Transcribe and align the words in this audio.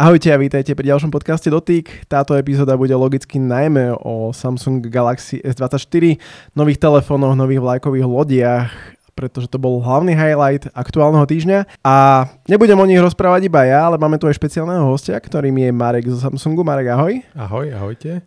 Ahojte 0.00 0.32
a 0.32 0.40
vítajte 0.40 0.72
pri 0.72 0.96
ďalšom 0.96 1.12
podcaste 1.12 1.52
Dotyk. 1.52 2.08
Táto 2.08 2.32
epizóda 2.32 2.72
bude 2.72 2.96
logicky 2.96 3.36
najmä 3.36 3.92
o 4.00 4.32
Samsung 4.32 4.80
Galaxy 4.88 5.44
S24, 5.44 6.16
nových 6.56 6.80
telefónoch, 6.80 7.36
nových 7.36 7.60
vlajkových 7.60 8.08
lodiach, 8.08 8.72
pretože 9.12 9.52
to 9.52 9.60
bol 9.60 9.76
hlavný 9.84 10.16
highlight 10.16 10.72
aktuálneho 10.72 11.28
týždňa. 11.28 11.84
A 11.84 12.24
nebudem 12.48 12.80
o 12.80 12.88
nich 12.88 12.96
rozprávať 12.96 13.52
iba 13.52 13.60
ja, 13.68 13.92
ale 13.92 14.00
máme 14.00 14.16
tu 14.16 14.24
aj 14.24 14.40
špeciálneho 14.40 14.88
hostia, 14.88 15.20
ktorým 15.20 15.60
je 15.60 15.68
Marek 15.68 16.08
zo 16.08 16.16
Samsungu. 16.16 16.64
Marek, 16.64 16.96
ahoj. 16.96 17.20
Ahoj, 17.36 17.68
ahojte. 17.68 18.24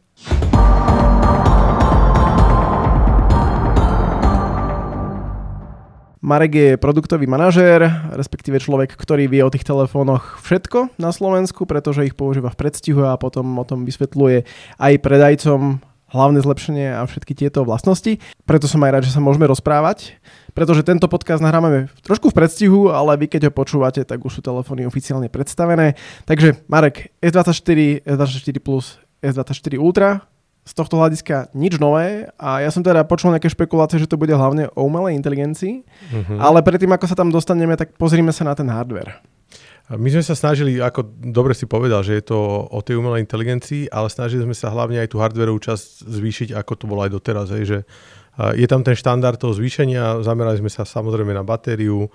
Marek 6.23 6.55
je 6.55 6.79
produktový 6.79 7.27
manažér, 7.27 7.83
respektíve 8.15 8.55
človek, 8.55 8.95
ktorý 8.95 9.27
vie 9.27 9.43
o 9.43 9.51
tých 9.51 9.67
telefónoch 9.67 10.39
všetko 10.39 10.95
na 10.95 11.11
Slovensku, 11.11 11.67
pretože 11.67 12.07
ich 12.07 12.15
používa 12.15 12.47
v 12.47 12.63
predstihu 12.63 13.03
a 13.11 13.19
potom 13.19 13.59
o 13.59 13.67
tom 13.67 13.83
vysvetľuje 13.83 14.47
aj 14.79 15.03
predajcom 15.03 15.83
hlavné 16.15 16.39
zlepšenie 16.39 16.95
a 16.95 17.03
všetky 17.03 17.35
tieto 17.35 17.67
vlastnosti. 17.67 18.23
Preto 18.47 18.71
som 18.71 18.79
aj 18.87 18.91
rád, 18.95 19.03
že 19.03 19.11
sa 19.11 19.19
môžeme 19.19 19.51
rozprávať, 19.51 20.15
pretože 20.55 20.87
tento 20.87 21.11
podcast 21.11 21.43
nahrávame 21.43 21.91
trošku 22.07 22.31
v 22.31 22.39
predstihu, 22.39 22.87
ale 22.87 23.19
vy 23.19 23.27
keď 23.27 23.49
ho 23.49 23.51
počúvate, 23.51 24.07
tak 24.07 24.23
už 24.23 24.39
sú 24.39 24.41
telefóny 24.45 24.87
oficiálne 24.87 25.27
predstavené. 25.27 25.99
Takže 26.23 26.63
Marek, 26.71 27.11
S24, 27.19 27.99
S24 28.07 28.55
Plus, 28.63 28.95
S24 29.19 29.75
Ultra, 29.75 30.23
z 30.63 30.71
tohto 30.71 30.95
hľadiska 30.95 31.51
nič 31.51 31.75
nové 31.75 32.31
a 32.39 32.63
ja 32.63 32.71
som 32.71 32.79
teda 32.79 33.03
počul 33.03 33.35
nejaké 33.35 33.51
špekulácie, 33.51 33.99
že 33.99 34.07
to 34.07 34.15
bude 34.15 34.31
hlavne 34.31 34.71
o 34.79 34.87
umelej 34.87 35.19
inteligencii, 35.19 35.83
uh-huh. 35.83 36.39
ale 36.39 36.63
predtým 36.63 36.91
ako 36.95 37.05
sa 37.07 37.19
tam 37.19 37.35
dostaneme, 37.35 37.75
tak 37.75 37.99
pozrime 37.99 38.31
sa 38.31 38.47
na 38.47 38.55
ten 38.55 38.71
hardware. 38.71 39.19
My 39.91 40.07
sme 40.07 40.23
sa 40.23 40.31
snažili, 40.31 40.79
ako 40.79 41.03
dobre 41.19 41.51
si 41.51 41.67
povedal, 41.67 42.07
že 42.07 42.15
je 42.15 42.31
to 42.31 42.39
o 42.71 42.79
tej 42.79 42.95
umelej 42.95 43.27
inteligencii, 43.27 43.91
ale 43.91 44.07
snažili 44.07 44.47
sme 44.47 44.55
sa 44.55 44.71
hlavne 44.71 45.03
aj 45.03 45.11
tú 45.11 45.19
hardwareovú 45.19 45.59
časť 45.59 46.07
zvýšiť, 46.07 46.49
ako 46.55 46.71
to 46.79 46.85
bolo 46.87 47.03
aj 47.03 47.11
doteraz. 47.11 47.51
Hej, 47.51 47.63
že 47.67 47.79
je 48.55 48.63
tam 48.63 48.81
ten 48.81 48.95
štandard 48.95 49.35
toho 49.35 49.51
zvýšenia, 49.51 50.23
zamerali 50.23 50.63
sme 50.63 50.71
sa 50.71 50.87
samozrejme 50.87 51.35
na 51.35 51.43
batériu, 51.43 52.07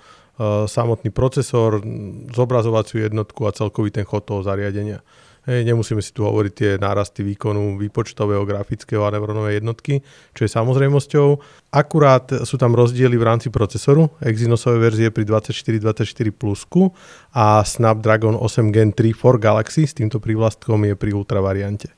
samotný 0.65 1.13
procesor, 1.13 1.85
zobrazovaciu 2.33 3.05
jednotku 3.05 3.45
a 3.45 3.53
celkový 3.53 3.93
ten 3.93 4.09
chod 4.09 4.25
toho 4.25 4.41
zariadenia. 4.41 5.05
Hej, 5.49 5.65
nemusíme 5.65 6.05
si 6.05 6.13
tu 6.13 6.29
hovoriť 6.29 6.53
tie 6.53 6.71
nárasty 6.77 7.25
výkonu 7.25 7.81
výpočtového, 7.81 8.45
grafického 8.45 9.01
a 9.01 9.17
neurónové 9.17 9.57
jednotky, 9.57 10.05
čo 10.37 10.45
je 10.45 10.51
samozrejmosťou. 10.53 11.41
Akurát 11.73 12.29
sú 12.45 12.61
tam 12.61 12.77
rozdiely 12.77 13.17
v 13.17 13.25
rámci 13.25 13.49
procesoru, 13.49 14.13
Exynosové 14.21 14.77
verzie 14.77 15.09
pri 15.09 15.25
2424 15.25 16.05
Plusku 16.37 16.93
a 17.33 17.65
Snapdragon 17.65 18.37
8 18.37 18.69
Gen 18.77 18.93
3 18.93 19.17
for 19.17 19.41
Galaxy 19.41 19.89
s 19.89 19.97
týmto 19.97 20.21
prívlastkom 20.21 20.85
je 20.85 20.93
pri 20.93 21.17
Ultra 21.17 21.41
variante. 21.41 21.89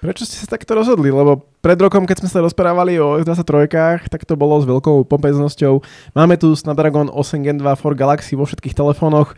Prečo 0.00 0.24
ste 0.24 0.40
sa 0.40 0.56
takto 0.56 0.72
rozhodli? 0.72 1.12
Lebo 1.12 1.44
pred 1.60 1.76
rokom, 1.76 2.08
keď 2.08 2.24
sme 2.24 2.32
sa 2.32 2.40
rozprávali 2.40 2.96
o 2.96 3.20
S23, 3.20 4.08
tak 4.08 4.24
to 4.24 4.32
bolo 4.32 4.56
s 4.56 4.64
veľkou 4.64 5.04
pompeznosťou. 5.04 5.84
Máme 6.16 6.40
tu 6.40 6.56
Snapdragon 6.56 7.12
8 7.12 7.44
Gen 7.44 7.60
2 7.60 7.68
for 7.76 7.92
Galaxy 7.92 8.32
vo 8.32 8.48
všetkých 8.48 8.72
telefónoch. 8.72 9.36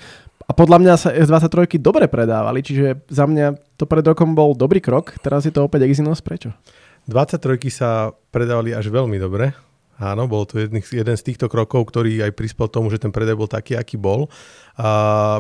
A 0.53 0.56
podľa 0.61 0.84
mňa 0.84 0.95
sa 1.00 1.08
S23 1.17 1.81
dobre 1.81 2.12
predávali, 2.12 2.61
čiže 2.61 3.08
za 3.08 3.25
mňa 3.25 3.56
to 3.81 3.89
pred 3.89 4.05
rokom 4.05 4.36
bol 4.36 4.53
dobrý 4.53 4.84
krok, 4.84 5.17
teraz 5.25 5.48
je 5.48 5.53
to 5.56 5.64
opäť 5.64 5.89
Exynos, 5.89 6.20
prečo? 6.20 6.53
23 7.09 7.41
sa 7.72 8.12
predávali 8.28 8.77
až 8.77 8.92
veľmi 8.92 9.17
dobre, 9.17 9.56
Áno, 10.03 10.27
bol 10.27 10.42
to 10.42 10.59
jedný, 10.59 10.83
jeden 10.83 11.14
z 11.14 11.22
týchto 11.22 11.47
krokov, 11.47 11.86
ktorý 11.86 12.27
aj 12.27 12.34
prispel 12.34 12.67
tomu, 12.67 12.91
že 12.91 12.98
ten 12.98 13.14
predaj 13.14 13.39
bol 13.39 13.47
taký, 13.47 13.78
aký 13.78 13.94
bol. 13.94 14.27
A 14.81 14.89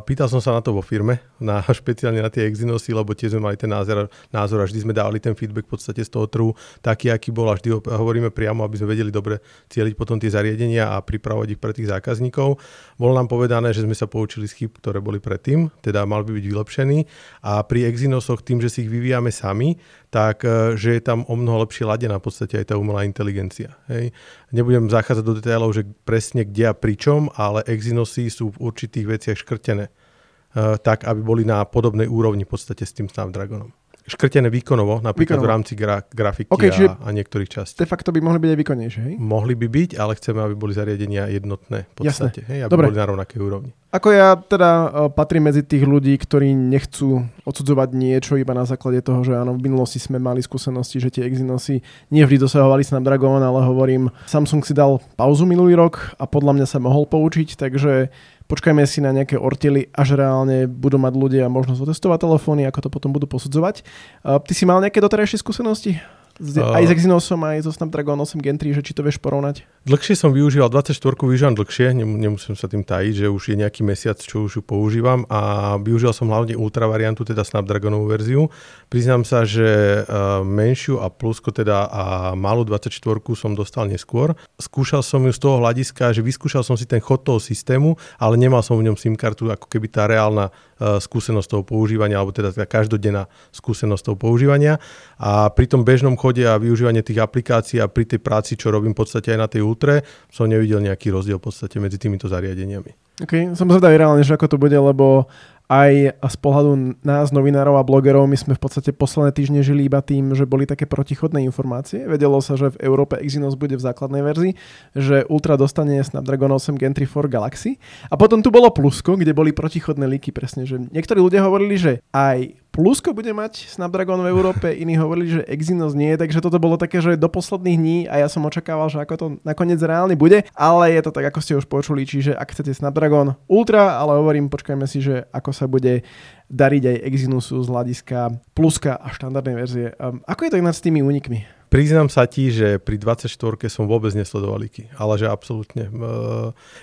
pýtal 0.04 0.28
som 0.28 0.44
sa 0.44 0.52
na 0.52 0.60
to 0.60 0.76
vo 0.76 0.84
firme, 0.84 1.24
na, 1.40 1.64
špeciálne 1.80 2.20
na 2.20 2.28
tie 2.28 2.44
Exynosy, 2.44 2.92
lebo 2.92 3.16
tiež 3.16 3.32
sme 3.32 3.48
mali 3.48 3.56
ten 3.56 3.72
názor, 3.72 4.12
názor 4.28 4.60
a 4.60 4.68
vždy 4.68 4.84
sme 4.84 4.92
dávali 4.92 5.24
ten 5.24 5.32
feedback 5.32 5.64
v 5.64 5.72
podstate 5.72 6.04
z 6.04 6.10
toho 6.12 6.28
trhu 6.28 6.50
taký, 6.84 7.08
aký 7.08 7.32
bol 7.32 7.48
a 7.48 7.56
vždy 7.56 7.68
ho 7.72 7.80
hovoríme 7.80 8.28
priamo, 8.28 8.64
aby 8.64 8.76
sme 8.76 8.92
vedeli 8.92 9.08
dobre 9.08 9.40
cieliť 9.72 9.96
potom 9.96 10.20
tie 10.20 10.28
zariadenia 10.28 10.92
a 10.92 11.00
pripravovať 11.00 11.48
ich 11.56 11.60
pre 11.60 11.72
tých 11.72 11.88
zákazníkov. 11.88 12.60
Bolo 13.00 13.12
nám 13.16 13.32
povedané, 13.32 13.72
že 13.72 13.84
sme 13.88 13.96
sa 13.96 14.04
poučili 14.04 14.44
z 14.44 14.64
chyb, 14.64 14.76
ktoré 14.76 15.00
boli 15.00 15.16
predtým, 15.16 15.72
teda 15.80 16.04
mal 16.04 16.28
by 16.28 16.36
byť 16.36 16.44
vylepšený 16.44 16.98
a 17.46 17.64
pri 17.64 17.88
Exynosoch 17.88 18.44
tým, 18.44 18.60
že 18.60 18.68
si 18.68 18.84
ich 18.84 18.92
vyvíjame 18.92 19.32
sami, 19.32 19.80
tak 20.12 20.44
e, 20.44 20.76
že 20.76 21.00
je 21.00 21.02
tam 21.02 21.24
o 21.24 21.34
mnoho 21.34 21.64
lepšie 21.64 21.88
ladená 21.88 22.20
v 22.20 22.28
podstate 22.28 22.60
aj 22.60 22.68
tá 22.68 22.74
umelá 22.76 23.08
inteligencia. 23.08 23.80
Hej. 23.88 24.12
Nebudem 24.52 24.92
zachádzať 24.92 25.24
do 25.24 25.34
detailov, 25.40 25.72
že 25.72 25.88
presne 26.04 26.44
kde 26.44 26.68
a 26.68 26.76
pričom, 26.76 27.32
ale 27.32 27.64
Exynosy 27.64 28.28
sú 28.28 28.52
v 28.52 28.68
určitých 28.68 29.08
veciach 29.08 29.21
škrtené 29.30 29.86
uh, 29.86 30.74
tak, 30.82 31.06
aby 31.06 31.22
boli 31.22 31.42
na 31.46 31.62
podobnej 31.62 32.10
úrovni 32.10 32.42
v 32.42 32.50
podstate 32.50 32.82
s 32.82 32.90
tým 32.90 33.06
Snapdragonom 33.06 33.70
škrtené 34.02 34.50
výkonovo, 34.50 34.98
napríklad 34.98 35.38
výkonovo. 35.38 35.46
v 35.46 35.52
rámci 35.54 35.72
gra- 35.78 36.02
grafiky 36.10 36.50
okay, 36.50 36.74
a, 36.74 36.98
a 36.98 37.08
niektorých 37.14 37.50
častí. 37.50 37.78
De 37.78 37.86
facto 37.86 38.10
by 38.10 38.18
mohli 38.18 38.42
byť 38.42 38.50
aj 38.50 38.58
výkonnejšie, 38.58 39.00
hej? 39.06 39.14
Mohli 39.18 39.54
by 39.54 39.66
byť, 39.70 39.90
ale 39.94 40.12
chceme, 40.18 40.40
aby 40.42 40.54
boli 40.58 40.72
zariadenia 40.74 41.30
jednotné 41.30 41.86
v 41.86 41.94
podstate, 41.94 42.42
hej, 42.50 42.66
aby 42.66 42.70
Dobre. 42.70 42.90
boli 42.90 42.98
na 42.98 43.06
rovnakej 43.06 43.38
úrovni. 43.38 43.70
Ako 43.92 44.08
ja 44.08 44.34
teda 44.40 44.70
uh, 44.72 44.88
patrím 45.12 45.52
medzi 45.52 45.62
tých 45.62 45.84
ľudí, 45.84 46.16
ktorí 46.16 46.50
nechcú 46.56 47.28
odsudzovať 47.44 47.92
niečo 47.92 48.40
iba 48.40 48.56
na 48.56 48.64
základe 48.66 49.04
toho, 49.04 49.22
že 49.22 49.36
áno, 49.36 49.54
v 49.54 49.68
minulosti 49.70 50.00
sme 50.02 50.16
mali 50.16 50.42
skúsenosti, 50.42 50.98
že 50.98 51.12
tie 51.12 51.28
Exynosy 51.28 51.84
nie 52.10 52.24
vždy 52.24 52.42
dosahovali 52.42 52.82
Snapdragon, 52.82 53.44
ale 53.44 53.60
hovorím, 53.62 54.10
Samsung 54.26 54.64
si 54.66 54.74
dal 54.74 54.98
pauzu 55.14 55.44
minulý 55.46 55.76
rok 55.76 56.16
a 56.18 56.24
podľa 56.26 56.58
mňa 56.58 56.66
sa 56.66 56.80
mohol 56.80 57.04
poučiť, 57.04 57.54
takže 57.54 58.08
počkajme 58.52 58.84
si 58.84 59.00
na 59.00 59.16
nejaké 59.16 59.40
ortily, 59.40 59.88
až 59.96 60.20
reálne 60.20 60.68
budú 60.68 61.00
mať 61.00 61.16
ľudia 61.16 61.48
možnosť 61.48 61.88
otestovať 61.88 62.20
telefóny, 62.20 62.68
ako 62.68 62.84
to 62.84 62.88
potom 62.92 63.08
budú 63.08 63.24
posudzovať. 63.24 63.80
Ty 64.20 64.52
si 64.52 64.68
mal 64.68 64.76
nejaké 64.84 65.00
doterajšie 65.00 65.40
skúsenosti? 65.40 65.96
Uh, 66.40 66.76
aj 66.78 66.88
s 66.88 66.90
Exynosom, 66.96 67.40
aj 67.44 67.68
so 67.68 67.72
Snapdragon 67.74 68.16
8 68.16 68.40
Gen 68.40 68.56
3, 68.56 68.78
že 68.78 68.82
či 68.86 68.96
to 68.96 69.04
vieš 69.04 69.20
porovnať? 69.20 69.66
Dlhšie 69.82 70.14
som 70.14 70.30
využíval, 70.30 70.70
24 70.70 70.94
využívam 71.26 71.58
dlhšie, 71.58 71.90
nemusím 71.98 72.54
sa 72.54 72.70
tým 72.70 72.86
tajiť, 72.86 73.26
že 73.26 73.26
už 73.26 73.50
je 73.50 73.56
nejaký 73.58 73.82
mesiac, 73.82 74.14
čo 74.14 74.46
už 74.46 74.58
ju 74.58 74.62
používam 74.62 75.26
a 75.26 75.74
využil 75.82 76.14
som 76.14 76.30
hlavne 76.30 76.54
ultra 76.54 76.86
variantu, 76.86 77.26
teda 77.26 77.42
Snapdragonovú 77.42 78.06
verziu. 78.06 78.46
Priznám 78.86 79.26
sa, 79.26 79.42
že 79.42 80.06
uh, 80.06 80.46
menšiu 80.46 81.02
a 81.02 81.10
plusko 81.10 81.50
teda 81.50 81.90
a 81.90 82.04
malú 82.38 82.62
24 82.62 82.94
som 83.34 83.58
dostal 83.58 83.90
neskôr. 83.90 84.38
Skúšal 84.54 85.02
som 85.02 85.26
ju 85.26 85.34
z 85.34 85.40
toho 85.42 85.58
hľadiska, 85.58 86.14
že 86.14 86.22
vyskúšal 86.22 86.62
som 86.62 86.78
si 86.78 86.86
ten 86.86 87.02
chod 87.02 87.26
toho 87.26 87.42
systému, 87.42 87.98
ale 88.22 88.38
nemal 88.38 88.62
som 88.62 88.78
v 88.78 88.86
ňom 88.86 88.94
SIM 88.94 89.18
kartu, 89.18 89.50
ako 89.50 89.66
keby 89.66 89.90
tá 89.90 90.06
reálna 90.06 90.54
uh, 90.54 91.02
skúsenosť 91.02 91.58
toho 91.58 91.62
používania, 91.66 92.22
alebo 92.22 92.30
teda 92.30 92.54
tá 92.54 92.70
každodenná 92.70 93.26
skúsenosť 93.50 94.14
toho 94.14 94.16
používania. 94.16 94.78
A 95.18 95.50
pri 95.50 95.66
tom 95.66 95.82
bežnom 95.82 96.14
chode 96.22 96.46
a 96.46 96.54
využívanie 96.54 97.02
tých 97.02 97.18
aplikácií 97.18 97.82
a 97.82 97.90
pri 97.90 98.06
tej 98.06 98.22
práci, 98.22 98.54
čo 98.54 98.70
robím 98.70 98.94
v 98.94 99.02
podstate 99.02 99.34
aj 99.34 99.38
na 99.42 99.48
tej 99.50 99.66
Ultre, 99.66 100.06
som 100.30 100.46
nevidel 100.46 100.78
nejaký 100.78 101.10
rozdiel 101.10 101.42
v 101.42 101.50
podstate 101.50 101.82
medzi 101.82 101.98
týmito 101.98 102.30
zariadeniami. 102.30 103.18
OK, 103.26 103.58
som 103.58 103.66
zvedavý 103.66 103.98
reálne, 103.98 104.22
že 104.22 104.38
ako 104.38 104.46
to 104.46 104.56
bude, 104.56 104.78
lebo 104.78 105.26
aj 105.72 106.20
z 106.20 106.36
pohľadu 106.36 107.00
nás, 107.00 107.32
novinárov 107.32 107.80
a 107.80 107.86
blogerov, 107.86 108.28
my 108.28 108.36
sme 108.36 108.52
v 108.52 108.60
podstate 108.60 108.92
posledné 108.92 109.32
týždne 109.32 109.60
žili 109.64 109.88
iba 109.88 110.04
tým, 110.04 110.36
že 110.36 110.44
boli 110.44 110.68
také 110.68 110.84
protichodné 110.84 111.40
informácie. 111.48 112.04
Vedelo 112.04 112.44
sa, 112.44 112.60
že 112.60 112.76
v 112.76 112.84
Európe 112.84 113.16
Exynos 113.16 113.56
bude 113.56 113.80
v 113.80 113.80
základnej 113.80 114.20
verzii, 114.20 114.52
že 114.92 115.24
Ultra 115.32 115.56
dostane 115.56 115.96
Snapdragon 116.04 116.52
8 116.52 116.76
Gen 116.76 116.92
3 116.92 117.08
for 117.08 117.24
Galaxy. 117.24 117.80
A 118.12 118.20
potom 118.20 118.44
tu 118.44 118.52
bolo 118.52 118.68
plusko, 118.68 119.16
kde 119.16 119.32
boli 119.32 119.56
protichodné 119.56 120.04
líky 120.12 120.28
presne, 120.28 120.68
že 120.68 120.76
niektorí 120.76 121.24
ľudia 121.24 121.40
hovorili, 121.40 121.80
že 121.80 122.04
aj 122.12 122.60
Plusko 122.72 123.12
bude 123.12 123.28
mať 123.36 123.68
Snapdragon 123.68 124.24
v 124.24 124.32
Európe, 124.32 124.72
iní 124.72 124.96
hovorili, 124.96 125.28
že 125.28 125.42
Exynos 125.44 125.92
nie, 125.92 126.16
takže 126.16 126.40
toto 126.40 126.56
bolo 126.56 126.80
také, 126.80 127.04
že 127.04 127.20
do 127.20 127.28
posledných 127.28 127.76
dní 127.76 127.98
a 128.08 128.24
ja 128.24 128.32
som 128.32 128.48
očakával, 128.48 128.88
že 128.88 128.96
ako 128.96 129.14
to 129.20 129.26
nakoniec 129.44 129.76
reálne 129.76 130.16
bude, 130.16 130.48
ale 130.56 130.96
je 130.96 131.04
to 131.04 131.12
tak, 131.12 131.28
ako 131.28 131.38
ste 131.44 131.60
už 131.60 131.68
počuli, 131.68 132.08
čiže 132.08 132.32
ak 132.32 132.56
chcete 132.56 132.72
Snapdragon 132.72 133.36
Ultra, 133.44 134.00
ale 134.00 134.16
hovorím, 134.16 134.48
počkajme 134.48 134.88
si, 134.88 135.04
že 135.04 135.28
ako 135.36 135.52
sa 135.52 135.61
bude 135.66 136.06
dariť 136.52 136.82
aj 136.84 136.96
Exynosu 137.08 137.64
z 137.64 137.68
hľadiska 137.68 138.18
pluska 138.52 138.96
a 138.96 139.08
štandardnej 139.10 139.56
verzie. 139.56 139.86
Um, 139.96 140.20
ako 140.28 140.46
je 140.46 140.50
to 140.52 140.60
ináč 140.60 140.76
s 140.80 140.84
tými 140.84 141.00
únikmi? 141.00 141.62
Priznám 141.72 142.12
sa 142.12 142.28
ti, 142.28 142.52
že 142.52 142.76
pri 142.76 143.00
24 143.00 143.32
som 143.72 143.88
vôbec 143.88 144.12
nesledoval 144.12 144.60
líky, 144.60 144.92
ale 145.00 145.16
že 145.16 145.24
absolútne. 145.24 145.88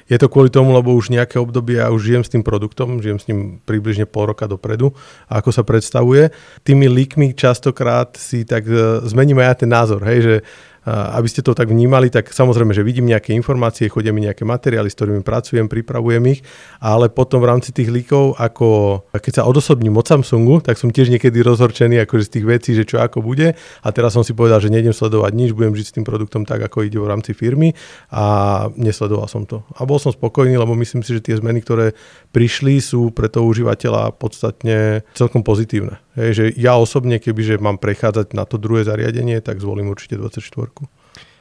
Je 0.10 0.18
to 0.18 0.26
kvôli 0.26 0.50
tomu, 0.50 0.74
lebo 0.74 0.98
už 0.98 1.14
nejaké 1.14 1.38
obdobie 1.38 1.78
ja 1.78 1.94
už 1.94 2.10
žijem 2.10 2.24
s 2.26 2.34
tým 2.34 2.42
produktom, 2.42 2.98
žijem 2.98 3.22
s 3.22 3.30
ním 3.30 3.62
približne 3.70 4.10
pol 4.10 4.34
roka 4.34 4.50
dopredu 4.50 4.90
ako 5.30 5.54
sa 5.54 5.62
predstavuje. 5.62 6.34
Tými 6.66 6.90
líkmi 6.90 7.38
častokrát 7.38 8.18
si 8.18 8.42
tak 8.50 8.66
e, 8.66 9.06
zmením 9.06 9.38
aj 9.46 9.62
ten 9.62 9.70
názor, 9.70 10.02
hej, 10.10 10.20
že 10.25 10.36
aby 10.89 11.27
ste 11.30 11.45
to 11.45 11.53
tak 11.53 11.69
vnímali, 11.69 12.09
tak 12.09 12.33
samozrejme, 12.33 12.74
že 12.74 12.81
vidím 12.81 13.06
nejaké 13.06 13.38
informácie, 13.38 13.91
chodia 13.91 14.09
mi 14.09 14.25
nejaké 14.25 14.41
materiály, 14.44 14.89
s 14.89 14.97
ktorými 14.97 15.21
pracujem, 15.21 15.69
pripravujem 15.69 16.24
ich, 16.33 16.41
ale 16.81 17.13
potom 17.13 17.39
v 17.44 17.50
rámci 17.53 17.69
tých 17.69 17.94
líkov, 17.94 18.33
ako 18.41 18.68
keď 19.13 19.44
sa 19.44 19.47
odosobním 19.47 19.94
od 19.94 20.06
Samsungu, 20.07 20.65
tak 20.65 20.81
som 20.81 20.89
tiež 20.89 21.13
niekedy 21.13 21.45
rozhorčený 21.45 22.01
akože 22.09 22.24
z 22.25 22.33
tých 22.39 22.45
vecí, 22.45 22.71
že 22.74 22.88
čo 22.89 22.97
ako 23.00 23.21
bude. 23.21 23.53
A 23.86 23.88
teraz 23.94 24.18
som 24.18 24.25
si 24.25 24.33
povedal, 24.33 24.57
že 24.57 24.74
nejdem 24.74 24.95
sledovať 24.95 25.31
nič, 25.36 25.50
budem 25.53 25.77
žiť 25.77 25.86
s 25.86 25.95
tým 26.00 26.06
produktom 26.07 26.47
tak, 26.47 26.63
ako 26.65 26.88
ide 26.88 26.97
v 26.97 27.07
rámci 27.07 27.38
firmy 27.38 27.77
a 28.09 28.24
nesledoval 28.74 29.30
som 29.30 29.45
to. 29.45 29.62
A 29.77 29.86
bol 29.86 30.01
som 30.01 30.09
spokojný, 30.09 30.57
lebo 30.57 30.74
myslím 30.80 31.06
si, 31.06 31.13
že 31.13 31.21
tie 31.21 31.36
zmeny, 31.38 31.62
ktoré 31.62 31.94
prišli, 32.33 32.81
sú 32.81 33.12
pre 33.13 33.27
toho 33.27 33.45
užívateľa 33.45 34.15
podstatne 34.15 35.03
celkom 35.13 35.44
pozitívne. 35.45 36.00
Hej, 36.19 36.31
že 36.36 36.45
ja 36.59 36.75
osobne, 36.75 37.15
kebyže 37.15 37.63
mám 37.63 37.80
prechádzať 37.80 38.36
na 38.36 38.44
to 38.44 38.59
druhé 38.59 38.83
zariadenie, 38.83 39.39
tak 39.39 39.63
zvolím 39.63 39.88
určite 39.88 40.19
24. 40.19 40.79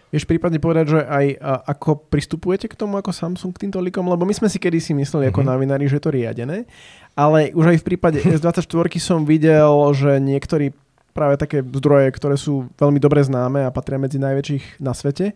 Vieš 0.09 0.25
prípadne 0.25 0.57
povedať, 0.57 0.97
že 0.97 1.01
aj 1.05 1.27
a, 1.37 1.53
ako 1.77 2.09
pristupujete 2.09 2.67
k 2.71 2.79
tomu 2.79 2.97
ako 2.97 3.13
Samsung 3.13 3.53
k 3.53 3.69
týmto 3.69 3.81
likom? 3.81 4.09
Lebo 4.09 4.25
my 4.25 4.33
sme 4.33 4.49
si 4.49 4.57
kedy 4.57 4.81
si 4.81 4.93
mysleli 4.97 5.29
mm-hmm. 5.29 5.37
ako 5.37 5.41
mhm. 5.45 5.49
novinári, 5.49 5.85
že 5.85 6.01
je 6.01 6.05
to 6.05 6.15
riadené, 6.15 6.65
ale 7.13 7.53
už 7.53 7.77
aj 7.77 7.79
v 7.81 7.87
prípade 7.95 8.19
S24 8.41 8.89
som 9.01 9.29
videl, 9.29 9.73
že 9.93 10.17
niektorí 10.17 10.73
práve 11.13 11.35
také 11.35 11.67
zdroje, 11.67 12.15
ktoré 12.15 12.39
sú 12.39 12.71
veľmi 12.79 13.03
dobre 13.03 13.19
známe 13.27 13.67
a 13.67 13.75
patria 13.75 13.99
medzi 13.99 14.23
najväčších 14.23 14.79
na 14.79 14.95
svete, 14.95 15.35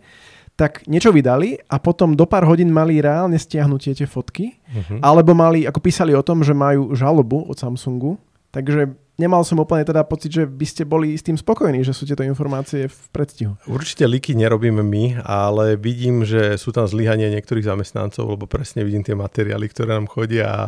tak 0.55 0.87
niečo 0.87 1.11
vydali 1.11 1.59
a 1.67 1.81
potom 1.83 2.15
do 2.15 2.23
pár 2.23 2.47
hodín 2.47 2.71
mali 2.71 3.03
reálne 3.03 3.35
stiahnuť 3.35 3.99
tie 3.99 4.07
fotky, 4.07 4.63
uh-huh. 4.63 5.03
alebo 5.03 5.35
mali, 5.35 5.67
ako 5.67 5.81
písali 5.83 6.15
o 6.15 6.23
tom, 6.23 6.45
že 6.47 6.55
majú 6.55 6.95
žalobu 6.95 7.49
od 7.51 7.57
Samsungu, 7.59 8.21
takže 8.55 8.95
nemal 9.21 9.45
som 9.45 9.61
úplne 9.61 9.85
teda 9.85 10.03
pocit, 10.07 10.33
že 10.33 10.45
by 10.49 10.67
ste 10.67 10.83
boli 10.89 11.15
s 11.17 11.25
tým 11.25 11.37
spokojní, 11.37 11.85
že 11.85 11.93
sú 11.93 12.09
tieto 12.09 12.25
informácie 12.25 12.89
v 12.89 13.01
predstihu. 13.13 13.53
Určite 13.69 14.09
líky 14.09 14.33
nerobíme 14.33 14.81
my, 14.81 15.21
ale 15.25 15.77
vidím, 15.77 16.25
že 16.25 16.57
sú 16.57 16.73
tam 16.73 16.89
zlyhania 16.89 17.29
niektorých 17.33 17.69
zamestnancov, 17.69 18.25
lebo 18.25 18.49
presne 18.49 18.83
vidím 18.83 19.05
tie 19.05 19.13
materiály, 19.13 19.69
ktoré 19.69 19.97
nám 19.97 20.09
chodia 20.09 20.47
a 20.49 20.63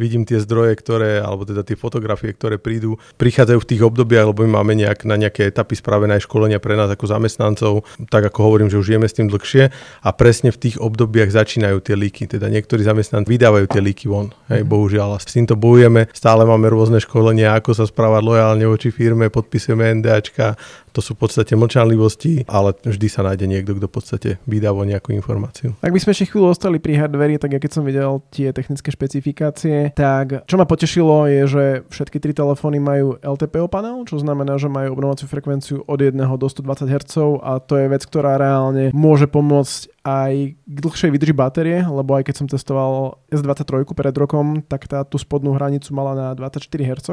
vidím 0.00 0.24
tie 0.24 0.40
zdroje, 0.40 0.80
ktoré, 0.80 1.20
alebo 1.20 1.44
teda 1.44 1.60
tie 1.60 1.76
fotografie, 1.76 2.32
ktoré 2.32 2.56
prídu, 2.56 2.96
prichádzajú 3.20 3.58
v 3.60 3.68
tých 3.68 3.82
obdobiach, 3.84 4.32
lebo 4.32 4.48
my 4.48 4.60
máme 4.62 4.72
nejak, 4.80 5.04
na 5.04 5.20
nejaké 5.20 5.52
etapy 5.52 5.76
spravené 5.76 6.16
aj 6.16 6.24
školenia 6.24 6.62
pre 6.62 6.78
nás 6.78 6.88
ako 6.88 7.04
zamestnancov, 7.04 7.84
tak 8.08 8.32
ako 8.32 8.38
hovorím, 8.48 8.68
že 8.72 8.80
už 8.80 8.96
žijeme 8.96 9.06
s 9.06 9.16
tým 9.16 9.28
dlhšie 9.28 9.68
a 10.00 10.08
presne 10.16 10.48
v 10.48 10.58
tých 10.58 10.76
obdobiach 10.80 11.28
začínajú 11.28 11.84
tie 11.84 11.98
líky. 11.98 12.24
Teda 12.30 12.48
niektorí 12.48 12.80
zamestnanci 12.80 13.28
vydávajú 13.28 13.66
tie 13.68 13.82
líky 13.82 14.06
von. 14.08 14.32
Hej, 14.48 14.64
mm. 14.64 14.70
bohužiaľ. 14.70 15.18
S 15.20 15.34
týmto 15.34 15.58
bojujeme, 15.58 16.06
stále 16.14 16.46
máme 16.46 16.70
rôzne 16.70 17.02
školenia, 17.02 17.58
ako 17.58 17.74
sa 17.74 17.84
správať 17.90 18.22
lojálne 18.22 18.64
voči 18.70 18.94
firme, 18.94 19.26
podpisujeme 19.28 19.98
NDAčka, 19.98 20.54
to 20.90 20.98
sú 20.98 21.14
v 21.14 21.26
podstate 21.26 21.54
mlčanlivosti, 21.54 22.46
ale 22.50 22.74
vždy 22.74 23.06
sa 23.06 23.22
nájde 23.22 23.46
niekto, 23.46 23.78
kto 23.78 23.86
v 23.86 23.94
podstate 23.94 24.30
vydá 24.46 24.74
nejakú 24.74 25.14
informáciu. 25.14 25.74
Ak 25.82 25.94
by 25.94 26.00
sme 26.02 26.14
ešte 26.14 26.34
chvíľu 26.34 26.50
ostali 26.50 26.82
pri 26.82 26.98
hardveri, 26.98 27.38
tak 27.38 27.54
ja 27.54 27.60
keď 27.62 27.70
som 27.70 27.86
videl 27.86 28.22
tie 28.34 28.50
technické 28.50 28.90
špecifikácie, 28.90 29.94
tak 29.94 30.46
čo 30.46 30.56
ma 30.58 30.66
potešilo 30.66 31.30
je, 31.30 31.42
že 31.46 31.64
všetky 31.90 32.18
tri 32.18 32.32
telefóny 32.34 32.82
majú 32.82 33.18
LTPO 33.22 33.66
panel, 33.70 34.02
čo 34.06 34.18
znamená, 34.18 34.58
že 34.58 34.70
majú 34.70 34.94
obnovaciu 34.94 35.30
frekvenciu 35.30 35.86
od 35.86 35.98
1 35.98 36.16
do 36.16 36.46
120 36.46 36.86
Hz 36.86 37.14
a 37.42 37.58
to 37.62 37.78
je 37.78 37.86
vec, 37.90 38.02
ktorá 38.06 38.38
reálne 38.40 38.90
môže 38.94 39.30
pomôcť 39.30 39.90
aj 40.00 40.32
k 40.56 40.78
dlhšej 40.80 41.10
vydrži 41.12 41.34
batérie, 41.36 41.78
lebo 41.84 42.16
aj 42.16 42.24
keď 42.30 42.34
som 42.34 42.46
testoval 42.48 43.20
S23 43.28 43.84
pred 43.84 44.14
rokom, 44.16 44.64
tak 44.64 44.88
tá 44.88 45.04
tú 45.04 45.20
spodnú 45.20 45.52
hranicu 45.52 45.92
mala 45.92 46.16
na 46.16 46.28
24 46.32 46.66
Hz. 46.66 47.08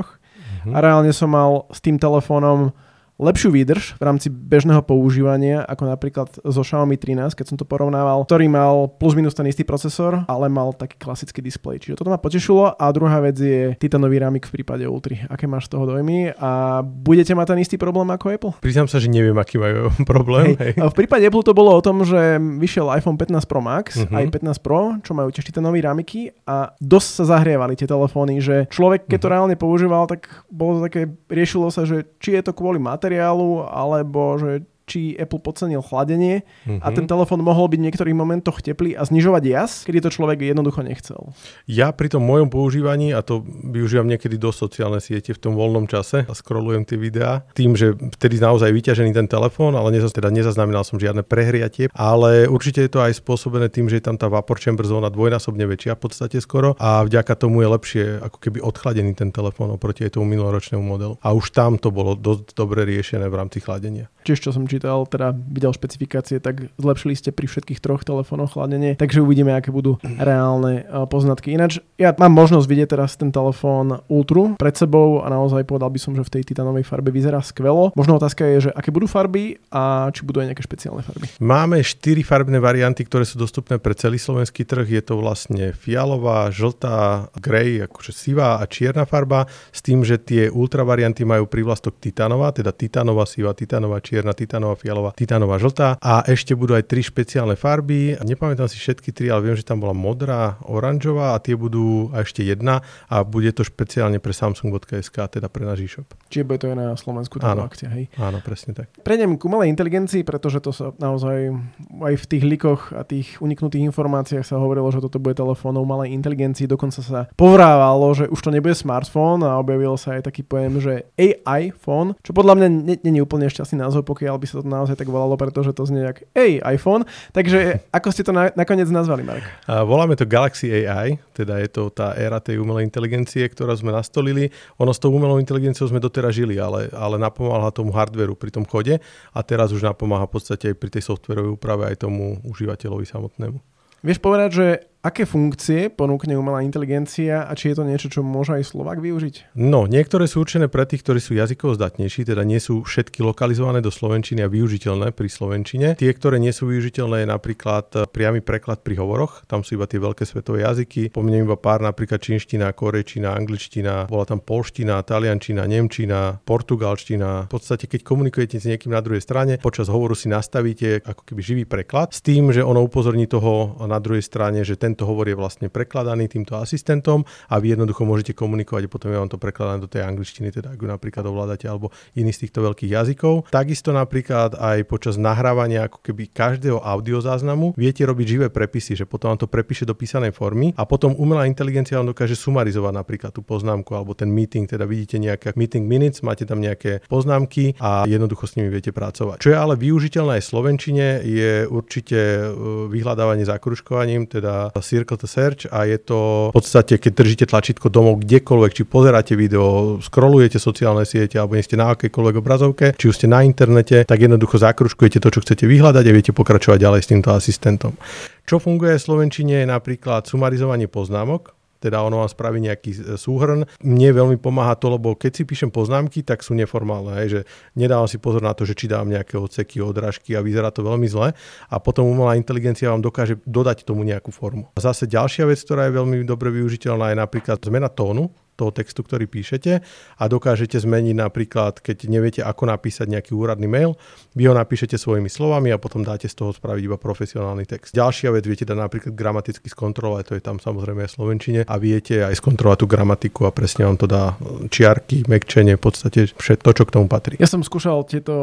Mm-hmm. 0.58 0.74
A 0.74 0.78
reálne 0.82 1.12
som 1.14 1.30
mal 1.30 1.70
s 1.70 1.80
tým 1.80 2.02
telefónom 2.02 2.74
lepšiu 3.18 3.50
výdrž 3.50 3.98
v 3.98 4.04
rámci 4.06 4.30
bežného 4.30 4.86
používania, 4.86 5.66
ako 5.66 5.84
napríklad 5.90 6.30
zo 6.46 6.62
Xiaomi 6.62 6.96
13, 6.96 7.34
keď 7.34 7.46
som 7.50 7.58
to 7.58 7.66
porovnával, 7.66 8.22
ktorý 8.24 8.46
mal 8.48 8.88
plus 8.88 9.18
minus 9.18 9.34
ten 9.34 9.50
istý 9.50 9.66
procesor, 9.66 10.24
ale 10.30 10.48
mal 10.48 10.72
taký 10.72 11.02
klasický 11.02 11.42
displej. 11.42 11.82
Čiže 11.82 11.98
toto 12.00 12.14
ma 12.14 12.22
potešilo. 12.22 12.78
A 12.78 12.86
druhá 12.94 13.18
vec 13.20 13.38
je 13.38 13.74
titanový 13.82 14.22
ramik 14.22 14.46
v 14.46 14.62
prípade 14.62 14.86
Ultra. 14.86 15.28
Aké 15.28 15.50
máš 15.50 15.68
z 15.68 15.78
toho 15.78 15.90
dojmy? 15.90 16.38
A 16.38 16.82
budete 16.86 17.34
mať 17.34 17.54
ten 17.54 17.60
istý 17.62 17.76
problém 17.82 18.08
ako 18.14 18.26
Apple? 18.30 18.54
Priznám 18.62 18.88
sa, 18.88 19.02
že 19.02 19.10
neviem, 19.10 19.36
aký 19.36 19.58
majú 19.58 19.90
problém. 20.12 20.54
Hej. 20.56 20.78
Hej. 20.78 20.90
V 20.94 20.96
prípade 20.96 21.26
Apple 21.26 21.46
to 21.46 21.58
bolo 21.58 21.74
o 21.74 21.82
tom, 21.82 22.06
že 22.06 22.38
vyšiel 22.38 22.92
iPhone 22.94 23.18
15 23.18 23.50
Pro 23.50 23.62
Max, 23.64 23.98
uh-huh. 23.98 24.14
aj 24.14 24.26
15 24.30 24.66
Pro, 24.66 25.00
čo 25.02 25.18
majú 25.18 25.34
tiež 25.34 25.48
titanové 25.50 25.82
ramiky 25.82 26.36
a 26.46 26.76
dosť 26.78 27.10
sa 27.18 27.24
zahrievali 27.38 27.74
tie 27.80 27.90
telefóny, 27.90 28.44
že 28.44 28.70
človek, 28.70 29.10
keď 29.10 29.18
to 29.18 29.26
uh-huh. 29.26 29.34
reálne 29.34 29.56
používal, 29.56 30.06
tak 30.06 30.28
bolo 30.52 30.80
to 30.80 30.92
také, 30.92 31.02
riešilo 31.32 31.72
sa, 31.74 31.88
že 31.88 32.06
či 32.20 32.36
je 32.38 32.44
to 32.44 32.52
kvôli 32.52 32.78
materiálu, 33.08 33.64
alebo 33.64 34.36
že 34.36 34.68
či 34.88 35.14
Apple 35.20 35.44
podcenil 35.44 35.84
chladenie 35.84 36.48
mm-hmm. 36.64 36.80
a 36.80 36.88
ten 36.96 37.06
mhm. 37.06 37.12
telefón 37.12 37.44
mohol 37.44 37.68
byť 37.68 37.80
v 37.80 37.86
niektorých 37.92 38.16
momentoch 38.18 38.64
teplý 38.64 38.96
a 38.96 39.04
znižovať 39.04 39.44
jas, 39.44 39.72
kedy 39.84 40.00
to 40.00 40.10
človek 40.10 40.40
jednoducho 40.40 40.82
nechcel. 40.82 41.36
Ja 41.68 41.92
pri 41.92 42.08
tom 42.08 42.24
mojom 42.24 42.48
používaní, 42.48 43.12
a 43.12 43.20
to 43.20 43.44
využívam 43.46 44.08
niekedy 44.08 44.40
do 44.40 44.56
sociálnej 44.56 45.04
siete 45.04 45.36
v 45.36 45.40
tom 45.44 45.54
voľnom 45.60 45.86
čase 45.86 46.24
a 46.24 46.34
scrollujem 46.34 46.88
tie 46.88 46.96
videá, 46.96 47.44
tým, 47.54 47.76
že 47.76 47.94
vtedy 47.94 48.40
naozaj 48.40 48.72
vyťažený 48.72 49.12
ten 49.12 49.28
telefón, 49.28 49.76
ale 49.76 49.92
nezaz, 49.92 50.16
teda 50.16 50.32
nezaznamenal 50.32 50.88
som 50.88 50.96
žiadne 50.96 51.28
prehriatie, 51.28 51.92
ale 51.92 52.48
určite 52.48 52.80
je 52.88 52.92
to 52.96 53.04
aj 53.04 53.20
spôsobené 53.20 53.68
tým, 53.68 53.92
že 53.92 54.00
je 54.00 54.08
tam 54.08 54.16
tá 54.16 54.32
vapor 54.32 54.56
chamber 54.58 54.88
zóna 54.88 55.12
dvojnásobne 55.12 55.68
väčšia 55.68 56.00
v 56.00 56.02
podstate 56.08 56.40
skoro 56.40 56.80
a 56.80 57.04
vďaka 57.04 57.36
tomu 57.36 57.66
je 57.66 57.68
lepšie 57.68 58.04
ako 58.24 58.38
keby 58.40 58.64
odchladený 58.64 59.12
ten 59.20 59.36
telefón 59.36 59.76
oproti 59.76 60.08
tomu 60.08 60.30
minuloročnému 60.38 60.84
modelu. 60.84 61.20
A 61.20 61.34
už 61.34 61.52
tam 61.52 61.76
to 61.76 61.92
bolo 61.92 62.16
dosť 62.16 62.54
dobre 62.54 62.86
riešené 62.88 63.28
v 63.28 63.36
rámci 63.36 63.60
chladenia. 63.60 64.08
Čiže 64.24 64.50
čo 64.50 64.52
som 64.54 64.70
čítal, 64.70 64.77
teda 64.80 65.34
videl 65.34 65.74
špecifikácie, 65.74 66.38
tak 66.40 66.70
zlepšili 66.78 67.18
ste 67.18 67.30
pri 67.34 67.50
všetkých 67.50 67.82
troch 67.82 68.06
telefónoch 68.06 68.54
chladenie, 68.54 68.96
takže 68.96 69.26
uvidíme, 69.26 69.52
aké 69.58 69.74
budú 69.74 69.98
reálne 70.06 70.86
eh, 70.86 71.06
poznatky. 71.10 71.58
Ináč, 71.58 71.82
ja 71.98 72.14
mám 72.16 72.34
možnosť 72.38 72.68
vidieť 72.70 72.90
teraz 72.94 73.18
ten 73.18 73.34
telefón 73.34 74.06
Ultra 74.06 74.28
pred 74.60 74.76
sebou 74.76 75.24
a 75.24 75.32
naozaj 75.32 75.64
povedal 75.64 75.90
by 75.90 76.00
som, 76.02 76.14
že 76.14 76.22
v 76.28 76.34
tej 76.40 76.44
titanovej 76.52 76.84
farbe 76.84 77.10
vyzerá 77.10 77.40
skvelo. 77.40 77.96
Možno 77.96 78.20
otázka 78.20 78.44
je, 78.44 78.68
že 78.68 78.72
aké 78.76 78.92
budú 78.92 79.08
farby 79.08 79.56
a 79.72 80.12
či 80.12 80.28
budú 80.28 80.44
aj 80.44 80.52
nejaké 80.52 80.64
špeciálne 80.68 81.00
farby. 81.00 81.32
Máme 81.40 81.80
štyri 81.80 82.28
farbné 82.28 82.60
varianty, 82.60 83.08
ktoré 83.08 83.24
sú 83.24 83.40
dostupné 83.40 83.80
pre 83.80 83.96
celý 83.96 84.20
slovenský 84.20 84.68
trh. 84.68 84.84
Je 84.84 85.04
to 85.04 85.16
vlastne 85.16 85.72
fialová, 85.72 86.52
žltá, 86.52 87.32
grey, 87.40 87.80
akože 87.88 88.12
sivá 88.12 88.60
a 88.60 88.68
čierna 88.68 89.08
farba, 89.08 89.48
s 89.72 89.80
tým, 89.80 90.04
že 90.04 90.20
tie 90.20 90.52
ultra 90.52 90.84
varianty 90.84 91.24
majú 91.24 91.48
prívlastok 91.48 92.04
titanová, 92.04 92.52
teda 92.52 92.76
titanová, 92.76 93.24
siva, 93.24 93.56
titanová, 93.56 94.04
čierna, 94.04 94.36
titanová, 94.36 94.67
fialová 94.76 95.16
titánová, 95.16 95.62
žltá 95.62 96.02
a 96.02 96.26
ešte 96.28 96.58
budú 96.58 96.76
aj 96.76 96.90
tri 96.90 97.06
špeciálne 97.06 97.56
farby. 97.56 98.18
Nepamätám 98.20 98.68
si 98.68 98.82
všetky 98.82 99.16
tri, 99.16 99.32
ale 99.32 99.48
viem, 99.48 99.56
že 99.56 99.64
tam 99.64 99.80
bola 99.80 99.94
modrá, 99.94 100.58
oranžová 100.68 101.38
a 101.38 101.42
tie 101.44 101.54
budú 101.54 102.10
a 102.12 102.26
ešte 102.26 102.44
jedna 102.44 102.82
a 103.08 103.22
bude 103.22 103.54
to 103.54 103.62
špeciálne 103.64 104.18
pre 104.18 104.34
Samsung.sk, 104.34 105.16
teda 105.16 105.48
pre 105.48 105.64
náš 105.64 105.80
e-shop. 105.86 106.08
Čiže 106.28 106.44
bude 106.44 106.60
to 106.60 106.68
aj 106.74 106.78
na 106.78 106.98
Slovensku 106.98 107.38
tá 107.38 107.54
áno, 107.54 107.64
akcia, 107.64 107.88
hej? 107.94 108.10
Áno, 108.18 108.42
presne 108.42 108.74
tak. 108.74 108.92
Prejdem 109.06 109.38
k 109.38 109.46
umelej 109.46 109.72
inteligencii, 109.72 110.26
pretože 110.26 110.60
to 110.60 110.74
sa 110.74 110.92
naozaj 110.98 111.54
aj 112.02 112.14
v 112.18 112.26
tých 112.26 112.44
likoch 112.44 112.92
a 112.96 113.06
tých 113.06 113.38
uniknutých 113.40 113.86
informáciách 113.94 114.44
sa 114.44 114.58
hovorilo, 114.58 114.90
že 114.90 115.04
toto 115.04 115.22
bude 115.22 115.38
telefón 115.38 115.78
umelej 115.78 116.16
inteligencii. 116.18 116.66
Dokonca 116.66 117.00
sa 117.04 117.30
povrávalo, 117.38 118.10
že 118.18 118.26
už 118.32 118.40
to 118.42 118.50
nebude 118.50 118.74
smartfón 118.74 119.46
a 119.46 119.60
objavil 119.60 120.00
sa 120.00 120.18
aj 120.18 120.32
taký 120.32 120.42
pojem, 120.42 120.80
že 120.82 120.94
AI 121.20 121.70
phone, 121.76 122.18
čo 122.24 122.34
podľa 122.34 122.58
mňa 122.58 122.68
nie 123.04 123.20
je 123.20 123.24
úplne 123.24 123.52
šťastný 123.52 123.84
názov, 123.84 124.08
pokiaľ 124.08 124.36
by 124.40 124.46
sa 124.50 124.57
to 124.58 124.68
naozaj 124.68 124.98
tak 124.98 125.10
volalo, 125.10 125.38
pretože 125.38 125.72
to 125.74 125.86
znie 125.86 126.10
jak 126.10 126.26
hey, 126.34 126.58
iPhone. 126.66 127.06
Takže 127.32 127.86
ako 127.94 128.10
ste 128.10 128.26
to 128.26 128.34
na, 128.34 128.50
nakoniec 128.58 128.90
nazvali, 128.90 129.22
Marek? 129.22 129.46
A 129.70 129.86
voláme 129.86 130.18
to 130.18 130.26
Galaxy 130.26 130.86
AI, 130.86 131.22
teda 131.38 131.62
je 131.62 131.70
to 131.70 131.94
tá 131.94 132.18
éra 132.18 132.42
tej 132.42 132.58
umelej 132.58 132.90
inteligencie, 132.90 133.46
ktorú 133.46 133.74
sme 133.78 133.94
nastolili. 133.94 134.50
Ono 134.82 134.90
s 134.90 135.00
tou 135.00 135.14
umelou 135.14 135.38
inteligenciou 135.38 135.86
sme 135.88 136.02
doteraz 136.02 136.34
žili, 136.34 136.58
ale, 136.58 136.90
ale 136.94 137.22
napomáha 137.22 137.70
tomu 137.70 137.94
hardveru 137.94 138.34
pri 138.34 138.50
tom 138.50 138.66
chode 138.66 138.98
a 139.34 139.40
teraz 139.46 139.70
už 139.72 139.86
napomáha 139.86 140.26
v 140.26 140.34
podstate 140.38 140.74
aj 140.74 140.76
pri 140.78 140.90
tej 140.94 141.04
softwarovej 141.06 141.56
úprave 141.56 141.90
aj 141.90 142.04
tomu 142.04 142.42
užívateľovi 142.46 143.06
samotnému. 143.06 143.58
Vieš 144.06 144.22
povedať, 144.22 144.50
že 144.54 144.68
aké 145.08 145.24
funkcie 145.24 145.88
ponúkne 145.88 146.36
umelá 146.36 146.60
inteligencia 146.60 147.48
a 147.48 147.56
či 147.56 147.72
je 147.72 147.80
to 147.80 147.88
niečo, 147.88 148.12
čo 148.12 148.20
môže 148.28 148.60
aj 148.60 148.76
Slovak 148.76 149.00
využiť? 149.00 149.56
No, 149.56 149.88
niektoré 149.88 150.28
sú 150.28 150.44
určené 150.44 150.68
pre 150.68 150.84
tých, 150.84 151.08
ktorí 151.08 151.24
sú 151.24 151.32
jazykovo 151.40 151.80
zdatnejší, 151.80 152.28
teda 152.28 152.44
nie 152.44 152.60
sú 152.60 152.84
všetky 152.84 153.24
lokalizované 153.24 153.80
do 153.80 153.88
slovenčiny 153.88 154.44
a 154.44 154.52
využiteľné 154.52 155.16
pri 155.16 155.30
slovenčine. 155.32 155.88
Tie, 155.96 156.12
ktoré 156.12 156.44
nie 156.44 156.52
sú 156.52 156.68
využiteľné, 156.68 157.24
je 157.24 157.28
napríklad 157.32 157.88
eh, 157.96 158.04
priamy 158.04 158.44
preklad 158.44 158.84
pri 158.84 159.00
hovoroch, 159.00 159.48
tam 159.48 159.64
sú 159.64 159.80
iba 159.80 159.88
tie 159.88 160.04
veľké 160.04 160.28
svetové 160.28 160.68
jazyky. 160.68 161.16
Pomeniem 161.16 161.48
iba 161.48 161.56
pár, 161.56 161.80
napríklad 161.80 162.20
čínština, 162.20 162.76
korečina, 162.76 163.32
angličtina, 163.32 164.12
bola 164.12 164.28
tam 164.28 164.44
polština, 164.44 165.00
taliančina, 165.08 165.64
nemčina, 165.64 166.44
portugalština. 166.44 167.48
V 167.48 167.52
podstate, 167.56 167.88
keď 167.88 168.04
komunikujete 168.04 168.60
s 168.60 168.68
niekým 168.68 168.92
na 168.92 169.00
druhej 169.00 169.24
strane, 169.24 169.56
počas 169.64 169.88
hovoru 169.88 170.18
si 170.18 170.28
nastavíte 170.28 171.00
ako 171.08 171.24
keby 171.24 171.42
živý 171.42 171.64
preklad 171.64 172.12
s 172.12 172.20
tým, 172.20 172.52
že 172.52 172.60
ono 172.60 172.84
upozorní 172.84 173.30
toho 173.30 173.80
na 173.86 174.02
druhej 174.04 174.26
strane, 174.26 174.66
že 174.66 174.76
ten 174.76 174.97
tento 174.98 175.14
hovor 175.14 175.30
je 175.30 175.38
vlastne 175.38 175.70
prekladaný 175.70 176.26
týmto 176.26 176.58
asistentom 176.58 177.22
a 177.54 177.62
vy 177.62 177.78
jednoducho 177.78 178.02
môžete 178.02 178.34
komunikovať 178.34 178.90
a 178.90 178.90
potom 178.90 179.14
je 179.14 179.22
vám 179.22 179.30
to 179.30 179.38
prekladané 179.38 179.78
do 179.78 179.86
tej 179.86 180.02
angličtiny, 180.10 180.50
teda 180.50 180.74
ak 180.74 180.82
ju 180.82 180.90
napríklad 180.90 181.22
ovládate 181.22 181.70
alebo 181.70 181.94
iný 182.18 182.34
z 182.34 182.50
týchto 182.50 182.66
veľkých 182.66 182.98
jazykov. 182.98 183.54
Takisto 183.54 183.94
napríklad 183.94 184.58
aj 184.58 184.90
počas 184.90 185.22
nahrávania 185.22 185.86
ako 185.86 186.02
keby 186.02 186.34
každého 186.34 186.82
audiozáznamu 186.82 187.78
viete 187.78 188.02
robiť 188.02 188.26
živé 188.26 188.48
prepisy, 188.50 188.98
že 188.98 189.06
potom 189.06 189.38
vám 189.38 189.46
to 189.46 189.46
prepíše 189.46 189.86
do 189.86 189.94
písanej 189.94 190.34
formy 190.34 190.74
a 190.74 190.90
potom 190.90 191.14
umelá 191.14 191.46
inteligencia 191.46 192.02
vám 192.02 192.10
dokáže 192.10 192.34
sumarizovať 192.34 192.98
napríklad 192.98 193.30
tú 193.38 193.46
poznámku 193.46 193.94
alebo 193.94 194.18
ten 194.18 194.34
meeting, 194.34 194.66
teda 194.66 194.90
vidíte 194.90 195.22
nejaké 195.22 195.54
meeting 195.54 195.86
minutes, 195.86 196.26
máte 196.26 196.50
tam 196.50 196.58
nejaké 196.58 197.06
poznámky 197.06 197.78
a 197.78 198.10
jednoducho 198.10 198.50
s 198.50 198.58
nimi 198.58 198.74
viete 198.74 198.90
pracovať. 198.90 199.46
Čo 199.46 199.54
je 199.54 199.58
ale 199.62 199.78
využiteľné 199.78 200.42
aj 200.42 200.42
v 200.42 200.50
Slovenčine 200.50 201.08
je 201.22 201.70
určite 201.70 202.18
e, 202.18 202.50
vyhľadávanie 202.90 203.46
zakružkovaním, 203.46 204.26
teda 204.26 204.74
Circle 204.88 205.20
to 205.20 205.28
Search 205.28 205.68
a 205.68 205.84
je 205.84 206.00
to 206.00 206.50
v 206.50 206.56
podstate, 206.56 206.96
keď 206.96 207.12
držíte 207.12 207.46
tlačítko 207.52 207.92
domov 207.92 208.24
kdekoľvek, 208.24 208.72
či 208.72 208.84
pozeráte 208.88 209.36
video, 209.36 210.00
scrollujete 210.00 210.56
sociálne 210.56 211.04
siete 211.04 211.36
alebo 211.36 211.60
nie 211.60 211.68
ste 211.68 211.76
na 211.76 211.92
akejkoľvek 211.92 212.36
obrazovke, 212.40 212.86
či 212.96 213.12
už 213.12 213.20
ste 213.20 213.28
na 213.28 213.44
internete, 213.44 214.08
tak 214.08 214.24
jednoducho 214.24 214.56
zakružkujete 214.64 215.20
to, 215.20 215.28
čo 215.28 215.44
chcete 215.44 215.68
vyhľadať 215.68 216.06
a 216.08 216.16
viete 216.16 216.32
pokračovať 216.32 216.80
ďalej 216.80 217.02
s 217.04 217.12
týmto 217.12 217.36
asistentom. 217.36 218.00
Čo 218.48 218.64
funguje 218.64 218.96
v 218.96 219.04
Slovenčine 219.04 219.60
je 219.60 219.68
napríklad 219.68 220.24
sumarizovanie 220.24 220.88
poznámok, 220.88 221.57
teda 221.78 222.02
ono 222.02 222.22
vám 222.22 222.30
spraví 222.30 222.58
nejaký 222.62 222.92
e, 222.94 223.00
súhrn. 223.16 223.66
Mne 223.82 224.10
veľmi 224.14 224.38
pomáha 224.42 224.76
to, 224.78 224.94
lebo 224.94 225.14
keď 225.14 225.32
si 225.38 225.44
píšem 225.46 225.70
poznámky, 225.70 226.26
tak 226.26 226.42
sú 226.42 226.58
neformálne, 226.58 227.14
hej, 227.24 227.28
že 227.30 227.42
nedávam 227.78 228.10
si 228.10 228.18
pozor 228.18 228.42
na 228.42 228.54
to, 228.58 228.66
že 228.66 228.74
či 228.74 228.90
dávam 228.90 229.10
nejaké 229.10 229.38
odseky, 229.38 229.82
odrážky 229.82 230.34
a 230.34 230.42
vyzerá 230.42 230.74
to 230.74 230.82
veľmi 230.82 231.06
zle 231.10 231.34
a 231.68 231.76
potom 231.78 232.10
umelá 232.10 232.36
inteligencia 232.36 232.90
vám 232.90 233.06
dokáže 233.06 233.40
dodať 233.46 233.86
tomu 233.86 234.02
nejakú 234.04 234.34
formu. 234.34 234.70
A 234.76 234.80
zase 234.82 235.06
ďalšia 235.06 235.46
vec, 235.46 235.62
ktorá 235.62 235.88
je 235.88 235.98
veľmi 235.98 236.26
dobre 236.26 236.50
využiteľná, 236.52 237.14
je 237.14 237.18
napríklad 237.22 237.62
zmena 237.62 237.90
tónu 237.92 238.34
toho 238.58 238.74
textu, 238.74 239.06
ktorý 239.06 239.30
píšete 239.30 239.86
a 240.18 240.24
dokážete 240.26 240.82
zmeniť 240.82 241.16
napríklad, 241.16 241.80
keď 241.80 242.10
neviete, 242.10 242.42
ako 242.42 242.74
napísať 242.74 243.06
nejaký 243.08 243.38
úradný 243.38 243.70
mail, 243.70 243.94
vy 244.34 244.50
ho 244.50 244.54
napíšete 244.58 244.98
svojimi 244.98 245.30
slovami 245.30 245.70
a 245.70 245.78
potom 245.78 246.02
dáte 246.02 246.26
z 246.26 246.34
toho 246.34 246.52
spraviť 246.52 246.84
iba 246.84 246.98
profesionálny 246.98 247.70
text. 247.70 247.94
Ďalšia 247.94 248.34
vec, 248.34 248.44
viete 248.50 248.66
dať 248.66 248.78
napríklad 248.78 249.14
gramaticky 249.14 249.70
skontrolovať, 249.70 250.24
to 250.26 250.34
je 250.36 250.44
tam 250.44 250.58
samozrejme 250.58 251.06
aj 251.06 251.12
slovenčine 251.14 251.60
a 251.70 251.76
viete 251.78 252.26
aj 252.26 252.34
skontrolovať 252.42 252.78
tú 252.82 252.88
gramatiku 252.90 253.46
a 253.46 253.54
presne 253.54 253.86
vám 253.86 253.98
to 254.02 254.10
dá 254.10 254.34
čiarky, 254.74 255.24
mekčenie, 255.30 255.78
v 255.78 255.84
podstate 255.84 256.34
všetko, 256.34 256.70
čo 256.74 256.84
k 256.90 256.94
tomu 256.98 257.06
patrí. 257.06 257.38
Ja 257.38 257.46
som 257.46 257.62
skúšal 257.62 258.02
tieto 258.10 258.34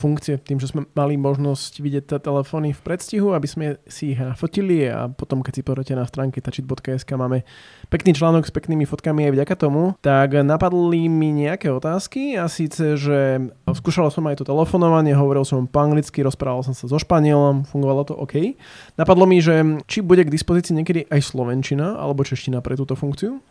funkcie 0.00 0.40
tým, 0.40 0.56
že 0.56 0.72
sme 0.72 0.88
mali 0.96 1.20
možnosť 1.20 1.84
vidieť 1.84 2.04
tie 2.08 2.18
telefóny 2.18 2.72
v 2.72 2.80
predstihu, 2.80 3.36
aby 3.36 3.48
sme 3.48 3.66
si 3.84 4.16
ich 4.16 4.20
nafotili 4.20 4.88
a 4.88 5.12
potom, 5.12 5.44
keď 5.44 5.52
si 5.60 5.62
pozrite 5.66 5.92
na 5.92 6.08
stránke 6.08 6.40
tačit.sk 6.40 7.10
máme 7.18 7.44
pekný 7.92 8.16
článok 8.16 8.48
s 8.48 8.52
peknými 8.54 8.86
fotkami 8.86 9.28
aj 9.28 9.32
vďaka 9.34 9.49
vďaka 9.50 9.66
tomu, 9.66 9.98
tak 9.98 10.46
napadli 10.46 11.10
mi 11.10 11.34
nejaké 11.34 11.74
otázky 11.74 12.38
a 12.38 12.46
síce, 12.46 12.94
že 12.94 13.50
skúšal 13.66 14.06
som 14.14 14.22
aj 14.30 14.38
to 14.38 14.44
telefonovanie, 14.46 15.10
hovoril 15.10 15.42
som 15.42 15.66
po 15.66 15.82
anglicky, 15.82 16.22
rozprával 16.22 16.62
som 16.62 16.70
sa 16.70 16.86
so 16.86 16.94
Španielom, 17.02 17.66
fungovalo 17.66 18.06
to 18.06 18.14
OK. 18.14 18.54
Napadlo 18.94 19.26
mi, 19.26 19.42
že 19.42 19.82
či 19.90 20.06
bude 20.06 20.22
k 20.22 20.30
dispozícii 20.30 20.70
niekedy 20.78 21.10
aj 21.10 21.34
slovenčina 21.34 21.98
alebo 21.98 22.22
čeština 22.22 22.62
pre 22.62 22.78
túto 22.78 22.94
funkciu? 22.94 23.42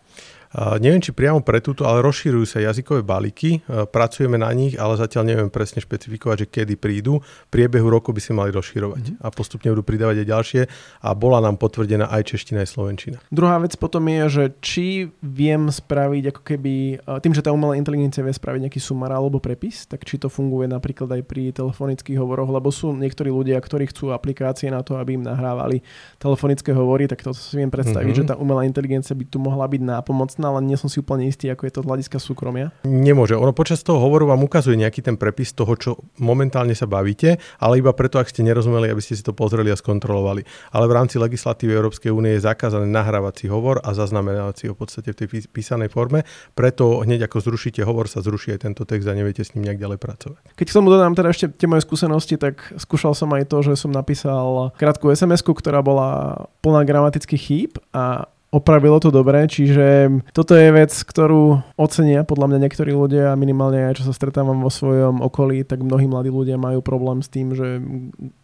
Neviem, 0.55 0.97
či 0.97 1.13
priamo 1.13 1.45
pre 1.45 1.61
túto, 1.61 1.85
ale 1.85 2.01
rozširujú 2.01 2.45
sa 2.49 2.57
jazykové 2.57 3.05
balíky, 3.05 3.61
pracujeme 3.69 4.33
na 4.33 4.49
nich, 4.49 4.73
ale 4.81 4.97
zatiaľ 4.97 5.29
neviem 5.29 5.49
presne 5.53 5.77
špecifikovať, 5.77 6.41
že 6.41 6.47
kedy 6.49 6.73
prídu. 6.73 7.21
V 7.21 7.49
priebehu 7.53 7.85
roku 7.85 8.09
by 8.09 8.17
si 8.17 8.33
mali 8.33 8.49
rozširovať 8.49 9.03
mm-hmm. 9.13 9.21
a 9.21 9.27
postupne 9.29 9.69
budú 9.69 9.85
pridávať 9.85 10.25
aj 10.25 10.27
ďalšie 10.33 10.61
a 11.05 11.09
bola 11.13 11.37
nám 11.37 11.61
potvrdená 11.61 12.09
aj 12.09 12.33
čeština, 12.33 12.65
aj 12.65 12.69
slovenčina. 12.73 13.21
Druhá 13.29 13.61
vec 13.61 13.77
potom 13.77 14.01
je, 14.09 14.23
že 14.25 14.43
či 14.57 14.87
viem 15.21 15.69
spraviť 15.69 16.33
ako 16.33 16.41
keby, 16.41 16.73
tým, 17.21 17.33
že 17.37 17.45
tá 17.45 17.53
umelá 17.53 17.77
inteligencia 17.77 18.25
vie 18.25 18.33
spraviť 18.33 18.65
nejaký 18.65 18.81
sumar 18.81 19.13
alebo 19.13 19.37
prepis, 19.37 19.85
tak 19.85 20.01
či 20.01 20.17
to 20.17 20.33
funguje 20.33 20.65
napríklad 20.65 21.13
aj 21.13 21.29
pri 21.29 21.53
telefonických 21.53 22.17
hovoroch, 22.17 22.49
lebo 22.49 22.73
sú 22.73 22.89
niektorí 22.97 23.29
ľudia, 23.29 23.61
ktorí 23.61 23.85
chcú 23.93 24.17
aplikácie 24.17 24.73
na 24.73 24.81
to, 24.81 24.97
aby 24.97 25.13
im 25.13 25.29
nahrávali 25.29 25.85
telefonické 26.17 26.73
hovory, 26.73 27.05
tak 27.05 27.21
to 27.21 27.37
si 27.37 27.53
viem 27.53 27.69
predstaviť, 27.69 28.17
mm-hmm. 28.17 28.25
že 28.25 28.31
tá 28.33 28.35
umelá 28.41 28.65
inteligencia 28.65 29.13
by 29.13 29.29
tu 29.29 29.37
mohla 29.37 29.69
byť 29.69 29.81
nápomocná 29.85 30.38
jasná, 30.39 30.55
ale 30.55 30.63
nie 30.63 30.79
som 30.79 30.87
si 30.87 31.03
úplne 31.03 31.27
istý, 31.27 31.51
ako 31.51 31.67
je 31.67 31.73
to 31.75 31.81
z 31.83 31.87
hľadiska 31.91 32.17
súkromia. 32.23 32.71
Nemôže. 32.87 33.35
Ono 33.35 33.51
počas 33.51 33.83
toho 33.83 33.99
hovoru 33.99 34.31
vám 34.31 34.39
ukazuje 34.39 34.79
nejaký 34.79 35.03
ten 35.03 35.19
prepis 35.19 35.51
toho, 35.51 35.75
čo 35.75 35.99
momentálne 36.15 36.71
sa 36.71 36.87
bavíte, 36.87 37.35
ale 37.59 37.83
iba 37.83 37.91
preto, 37.91 38.15
ak 38.23 38.31
ste 38.31 38.47
nerozumeli, 38.47 38.87
aby 38.87 39.03
ste 39.03 39.19
si 39.19 39.23
to 39.27 39.35
pozreli 39.35 39.67
a 39.67 39.75
skontrolovali. 39.75 40.47
Ale 40.71 40.87
v 40.87 40.95
rámci 40.95 41.19
legislatívy 41.19 41.75
Európskej 41.75 42.15
únie 42.15 42.39
je 42.39 42.47
zakázané 42.47 42.87
nahrávať 42.87 43.43
si 43.43 43.45
hovor 43.51 43.83
a 43.83 43.91
zaznamenávať 43.91 44.55
si 44.55 44.63
ho 44.71 44.73
v 44.73 44.79
podstate 44.79 45.11
v 45.11 45.17
tej 45.19 45.27
písanej 45.51 45.91
forme. 45.91 46.23
Preto 46.55 47.03
hneď 47.03 47.27
ako 47.27 47.43
zrušíte 47.43 47.83
hovor, 47.83 48.07
sa 48.07 48.23
zruší 48.23 48.55
aj 48.55 48.63
tento 48.63 48.87
text 48.87 49.11
a 49.11 49.13
neviete 49.13 49.43
s 49.43 49.51
ním 49.59 49.67
nejak 49.67 49.83
ďalej 49.83 49.99
pracovať. 49.99 50.41
Keď 50.55 50.67
k 50.71 50.75
tomu 50.79 50.87
dodám 50.87 51.19
teda 51.19 51.35
ešte 51.35 51.51
tie 51.51 51.67
moje 51.67 51.83
skúsenosti, 51.83 52.39
tak 52.39 52.63
skúšal 52.79 53.11
som 53.11 53.27
aj 53.35 53.51
to, 53.51 53.59
že 53.65 53.73
som 53.75 53.91
napísal 53.91 54.71
krátku 54.79 55.11
sms 55.11 55.41
ktorá 55.49 55.81
bola 55.81 56.45
plná 56.61 56.85
gramatických 56.85 57.41
chýb 57.41 57.71
a 57.89 58.29
opravilo 58.49 58.97
to 58.97 59.13
dobre, 59.13 59.45
čiže 59.45 60.09
toto 60.33 60.57
je 60.57 60.73
vec, 60.73 60.89
ktorú 60.89 61.61
ocenia 61.77 62.25
podľa 62.25 62.49
mňa 62.49 62.59
niektorí 62.65 62.91
ľudia 62.93 63.33
a 63.33 63.39
minimálne 63.39 63.85
aj 63.85 64.01
čo 64.01 64.09
sa 64.09 64.13
stretávam 64.13 64.65
vo 64.65 64.73
svojom 64.73 65.21
okolí, 65.21 65.61
tak 65.61 65.85
mnohí 65.85 66.09
mladí 66.09 66.33
ľudia 66.33 66.57
majú 66.57 66.81
problém 66.81 67.21
s 67.21 67.29
tým, 67.29 67.53
že 67.53 67.77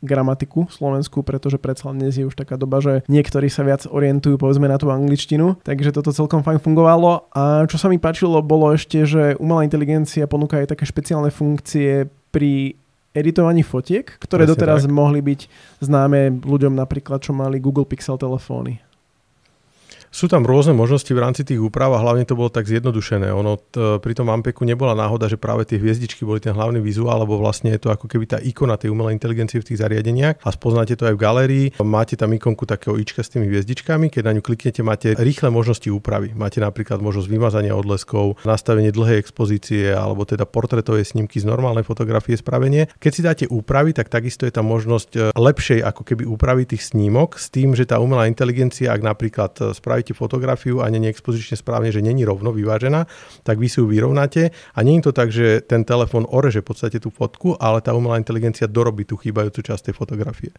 gramatiku 0.05 0.69
slovensku, 0.69 1.25
pretože 1.25 1.57
predsa 1.57 1.89
dnes 1.89 2.13
je 2.13 2.29
už 2.29 2.37
taká 2.37 2.53
doba, 2.57 2.81
že 2.85 3.01
niektorí 3.09 3.49
sa 3.49 3.65
viac 3.65 3.89
orientujú 3.89 4.37
povedzme 4.37 4.69
na 4.69 4.77
tú 4.77 4.93
angličtinu, 4.93 5.57
takže 5.65 5.89
toto 5.89 6.13
celkom 6.13 6.45
fajn 6.45 6.61
fungovalo 6.61 7.25
a 7.33 7.65
čo 7.65 7.81
sa 7.81 7.89
mi 7.89 7.97
páčilo 7.97 8.45
bolo 8.45 8.69
ešte, 8.77 9.09
že 9.09 9.33
umelá 9.41 9.65
inteligencia 9.65 10.29
ponúka 10.29 10.61
aj 10.61 10.77
také 10.77 10.85
špeciálne 10.85 11.33
funkcie 11.33 12.05
pri 12.29 12.77
editovaní 13.15 13.63
fotiek, 13.63 14.05
ktoré 14.19 14.43
Presne 14.43 14.53
doteraz 14.53 14.81
tak. 14.83 14.91
mohli 14.91 15.23
byť 15.23 15.41
známe 15.81 16.43
ľuďom 16.43 16.75
napríklad, 16.75 17.23
čo 17.23 17.31
mali 17.31 17.63
Google 17.63 17.87
Pixel 17.87 18.19
telefóny. 18.19 18.83
Sú 20.15 20.31
tam 20.31 20.47
rôzne 20.47 20.71
možnosti 20.71 21.11
v 21.11 21.19
rámci 21.19 21.43
tých 21.43 21.59
úprav 21.59 21.91
a 21.91 21.99
hlavne 21.99 22.23
to 22.23 22.39
bolo 22.39 22.47
tak 22.47 22.71
zjednodušené. 22.71 23.35
Ono 23.35 23.59
t- 23.59 23.99
pri 23.99 24.15
tom 24.15 24.31
Ampeku 24.31 24.63
nebola 24.63 24.95
náhoda, 24.95 25.27
že 25.27 25.35
práve 25.35 25.67
tie 25.67 25.75
hviezdičky 25.75 26.23
boli 26.23 26.39
ten 26.39 26.55
hlavný 26.55 26.79
vizuál, 26.79 27.27
lebo 27.27 27.35
vlastne 27.35 27.75
je 27.75 27.83
to 27.83 27.91
ako 27.91 28.07
keby 28.07 28.23
tá 28.23 28.39
ikona 28.39 28.79
tej 28.79 28.95
umelej 28.95 29.11
inteligencie 29.11 29.59
v 29.59 29.67
tých 29.67 29.83
zariadeniach 29.83 30.39
a 30.39 30.49
spoznáte 30.55 30.95
to 30.95 31.03
aj 31.03 31.19
v 31.19 31.19
galérii. 31.19 31.65
Máte 31.83 32.15
tam 32.15 32.31
ikonku 32.31 32.63
takého 32.63 32.95
ička 32.95 33.27
s 33.27 33.35
tými 33.35 33.51
hviezdičkami, 33.51 34.07
keď 34.07 34.23
na 34.23 34.31
ňu 34.39 34.41
kliknete, 34.47 34.79
máte 34.87 35.19
rýchle 35.19 35.51
možnosti 35.51 35.91
úpravy. 35.91 36.31
Máte 36.31 36.63
napríklad 36.63 37.03
možnosť 37.03 37.27
vymazania 37.27 37.75
odleskov, 37.75 38.39
nastavenie 38.47 38.95
dlhej 38.95 39.19
expozície 39.19 39.91
alebo 39.91 40.23
teda 40.23 40.47
portrétové 40.47 41.03
snímky 41.03 41.43
z 41.43 41.45
normálnej 41.51 41.83
fotografie 41.83 42.39
spravenie. 42.39 42.87
Keď 43.03 43.11
si 43.11 43.19
dáte 43.19 43.45
úpravy, 43.51 43.91
tak 43.91 44.07
takisto 44.07 44.47
je 44.47 44.55
tam 44.55 44.71
možnosť 44.71 45.09
e, 45.11 45.19
lepšej 45.35 45.83
ako 45.83 46.07
keby 46.07 46.23
úpravy 46.23 46.63
tých 46.63 46.95
snímok 46.95 47.35
s 47.35 47.51
tým, 47.51 47.75
že 47.75 47.83
tá 47.83 47.99
umelá 47.99 48.31
inteligencia, 48.31 48.95
ak 48.95 49.03
napríklad 49.03 49.51
e, 49.59 49.63
spraví 49.75 50.04
spravíte 50.05 50.13
fotografiu 50.13 50.85
a 50.85 50.89
není 50.93 51.09
expozične 51.09 51.57
správne, 51.57 51.89
že 51.89 52.05
není 52.05 52.21
rovno 52.21 52.53
vyvážená, 52.53 53.09
tak 53.41 53.57
vy 53.57 53.65
si 53.65 53.81
ju 53.81 53.89
vyrovnáte 53.89 54.53
a 54.77 54.79
je 54.85 55.01
to 55.01 55.11
tak, 55.11 55.33
že 55.33 55.65
ten 55.65 55.81
telefón 55.81 56.29
oreže 56.29 56.61
v 56.61 56.69
podstate 56.69 57.01
tú 57.01 57.09
fotku, 57.09 57.57
ale 57.57 57.81
tá 57.81 57.97
umelá 57.97 58.21
inteligencia 58.21 58.69
dorobí 58.69 59.01
tú 59.01 59.17
chýbajúcu 59.17 59.65
časť 59.65 59.89
tej 59.89 59.95
fotografie. 59.97 60.51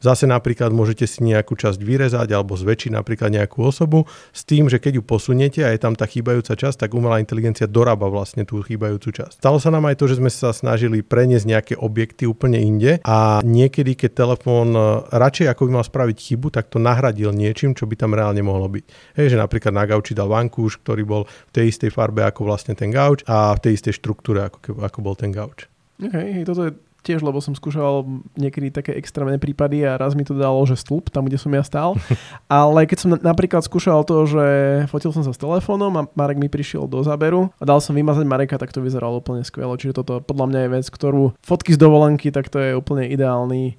Zase 0.00 0.24
napríklad 0.24 0.72
môžete 0.72 1.04
si 1.04 1.20
nejakú 1.20 1.52
časť 1.52 1.76
vyrezať 1.76 2.32
alebo 2.32 2.56
zväčšiť 2.56 2.90
napríklad 2.96 3.28
nejakú 3.28 3.60
osobu 3.60 4.08
s 4.32 4.48
tým, 4.48 4.72
že 4.72 4.80
keď 4.80 5.00
ju 5.00 5.02
posuniete 5.04 5.60
a 5.60 5.74
je 5.74 5.80
tam 5.80 5.92
tá 5.92 6.08
chýbajúca 6.08 6.56
časť, 6.56 6.88
tak 6.88 6.90
umelá 6.96 7.20
inteligencia 7.20 7.68
dorába 7.68 8.08
vlastne 8.08 8.48
tú 8.48 8.64
chýbajúcu 8.64 9.12
časť. 9.12 9.44
Stalo 9.44 9.60
sa 9.60 9.68
nám 9.68 9.90
aj 9.90 10.00
to, 10.00 10.04
že 10.08 10.18
sme 10.22 10.30
sa 10.32 10.54
snažili 10.54 11.04
preniesť 11.04 11.46
nejaké 11.46 11.74
objekty 11.76 12.24
úplne 12.24 12.62
inde 12.62 13.02
a 13.04 13.44
niekedy, 13.44 13.98
keď 13.98 14.10
telefón 14.14 14.72
e, 14.72 14.80
radšej 15.12 15.46
ako 15.50 15.62
by 15.68 15.70
mal 15.74 15.84
spraviť 15.86 16.16
chybu, 16.16 16.46
tak 16.54 16.70
to 16.70 16.78
nahradil 16.78 17.34
niečím, 17.34 17.74
čo 17.74 17.84
by 17.84 17.94
tam 17.98 18.14
reálne 18.14 18.40
mohlo 18.44 18.70
byť. 18.70 18.84
Hej, 19.14 19.34
že 19.34 19.40
napríklad 19.40 19.74
na 19.74 19.84
gauči 19.86 20.12
dal 20.12 20.30
vankúš, 20.30 20.80
ktorý 20.82 21.02
bol 21.06 21.22
v 21.26 21.52
tej 21.52 21.70
istej 21.70 21.90
farbe 21.94 22.26
ako 22.26 22.46
vlastne 22.48 22.74
ten 22.74 22.90
gauč 22.90 23.22
a 23.28 23.54
v 23.54 23.62
tej 23.62 23.72
istej 23.78 23.98
štruktúre 24.00 24.50
ako, 24.50 24.82
ako 24.82 24.98
bol 25.04 25.14
ten 25.14 25.30
gauč. 25.30 25.70
Okay, 26.02 26.42
toto 26.42 26.66
je 26.66 26.72
tiež, 27.04 27.20
lebo 27.20 27.36
som 27.44 27.52
skúšal 27.52 28.08
niekedy 28.34 28.72
také 28.72 28.96
extrémne 28.96 29.36
prípady 29.36 29.84
a 29.84 30.00
raz 30.00 30.16
mi 30.16 30.24
to 30.24 30.32
dalo, 30.32 30.64
že 30.64 30.80
stĺp, 30.80 31.12
tam, 31.12 31.28
kde 31.28 31.36
som 31.36 31.52
ja 31.52 31.60
stál. 31.60 32.00
Ale 32.48 32.88
keď 32.88 32.98
som 32.98 33.10
napríklad 33.12 33.60
skúšal 33.60 34.02
to, 34.08 34.24
že 34.24 34.46
fotil 34.88 35.12
som 35.12 35.20
sa 35.20 35.36
s 35.36 35.38
telefónom 35.38 35.92
a 36.00 36.08
Marek 36.16 36.40
mi 36.40 36.48
prišiel 36.48 36.88
do 36.88 37.04
záberu 37.04 37.52
a 37.60 37.62
dal 37.68 37.84
som 37.84 37.92
vymazať 37.92 38.24
Mareka, 38.24 38.56
tak 38.56 38.72
to 38.72 38.80
vyzeralo 38.80 39.20
úplne 39.20 39.44
skvelo. 39.44 39.76
Čiže 39.76 40.00
toto 40.00 40.24
podľa 40.24 40.46
mňa 40.48 40.60
je 40.64 40.72
vec, 40.80 40.86
ktorú 40.88 41.36
fotky 41.44 41.76
z 41.76 41.78
dovolenky, 41.78 42.32
tak 42.32 42.48
to 42.48 42.56
je 42.56 42.72
úplne 42.72 43.04
ideálny 43.12 43.76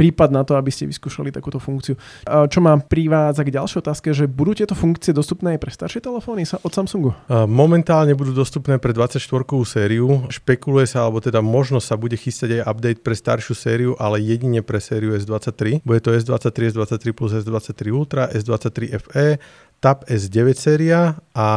prípad 0.00 0.32
na 0.32 0.48
to, 0.48 0.56
aby 0.56 0.72
ste 0.72 0.88
vyskúšali 0.88 1.28
takúto 1.28 1.60
funkciu. 1.60 1.92
Čo 2.24 2.58
ma 2.64 2.80
privádza 2.80 3.44
k 3.44 3.52
ďalšej 3.52 3.84
otázke, 3.84 4.16
že 4.16 4.24
budú 4.24 4.56
tieto 4.56 4.72
funkcie 4.72 5.12
dostupné 5.12 5.54
aj 5.56 5.60
pre 5.60 5.68
staršie 5.68 6.00
telefóny 6.00 6.48
od 6.48 6.72
Samsungu? 6.72 7.12
Momentálne 7.44 8.16
budú 8.16 8.32
dostupné 8.32 8.80
pre 8.80 8.96
24 8.96 9.20
sériu. 9.68 10.24
Špekuluje 10.32 10.88
sa, 10.88 11.04
alebo 11.04 11.20
teda 11.20 11.44
možno 11.44 11.84
sa 11.84 12.00
bude 12.00 12.16
chystať 12.16 12.64
aj 12.64 12.72
update 12.72 13.00
pre 13.04 13.12
staršiu 13.12 13.52
sériu, 13.52 13.92
ale 14.00 14.24
jedine 14.24 14.64
pre 14.64 14.80
sériu 14.80 15.12
S23. 15.12 15.84
Bude 15.84 16.00
to 16.00 16.16
S23, 16.16 16.72
S23 16.72 17.04
plus 17.12 17.36
S23 17.36 17.92
Ultra, 17.92 18.32
S23 18.32 18.96
FE, 19.04 19.36
Tab 19.80 20.04
S9 20.04 20.60
séria 20.60 21.16
a 21.32 21.48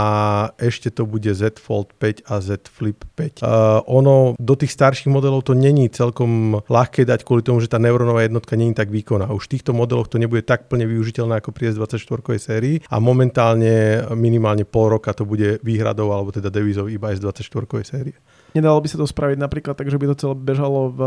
ešte 0.55 0.87
to 0.87 1.03
bude 1.03 1.27
Z 1.35 1.59
Fold 1.59 1.91
5 1.99 2.23
a 2.31 2.39
Z 2.39 2.71
Flip 2.71 2.95
5. 3.19 3.43
Uh, 3.43 3.83
ono 3.83 4.31
do 4.39 4.55
tých 4.55 4.71
starších 4.71 5.11
modelov 5.11 5.43
to 5.43 5.51
není 5.51 5.91
celkom 5.91 6.63
ľahké 6.71 7.03
dať 7.03 7.27
kvôli 7.27 7.43
tomu, 7.43 7.59
že 7.59 7.67
tá 7.67 7.83
neurónová 7.83 8.23
jednotka 8.23 8.55
není 8.55 8.71
tak 8.71 8.87
výkonná. 8.95 9.27
Už 9.27 9.51
v 9.51 9.59
týchto 9.59 9.75
modeloch 9.75 10.07
to 10.07 10.23
nebude 10.23 10.47
tak 10.47 10.71
plne 10.71 10.87
využiteľné 10.87 11.43
ako 11.43 11.51
pri 11.51 11.75
S24 11.75 12.23
sérii 12.39 12.79
a 12.87 12.95
momentálne 13.03 14.07
minimálne 14.15 14.63
pol 14.63 14.95
roka 14.95 15.11
to 15.11 15.27
bude 15.27 15.59
výhradou 15.59 16.15
alebo 16.15 16.31
teda 16.31 16.47
devizou 16.47 16.87
iba 16.87 17.11
S24 17.11 17.43
série. 17.83 18.15
Nedalo 18.53 18.77
by 18.79 18.87
sa 18.89 18.97
to 19.01 19.09
spraviť 19.09 19.37
napríklad 19.41 19.73
tak, 19.73 19.89
že 19.89 19.97
by 19.97 20.13
to 20.13 20.15
celé 20.15 20.33
bežalo 20.37 20.93
v, 20.93 20.99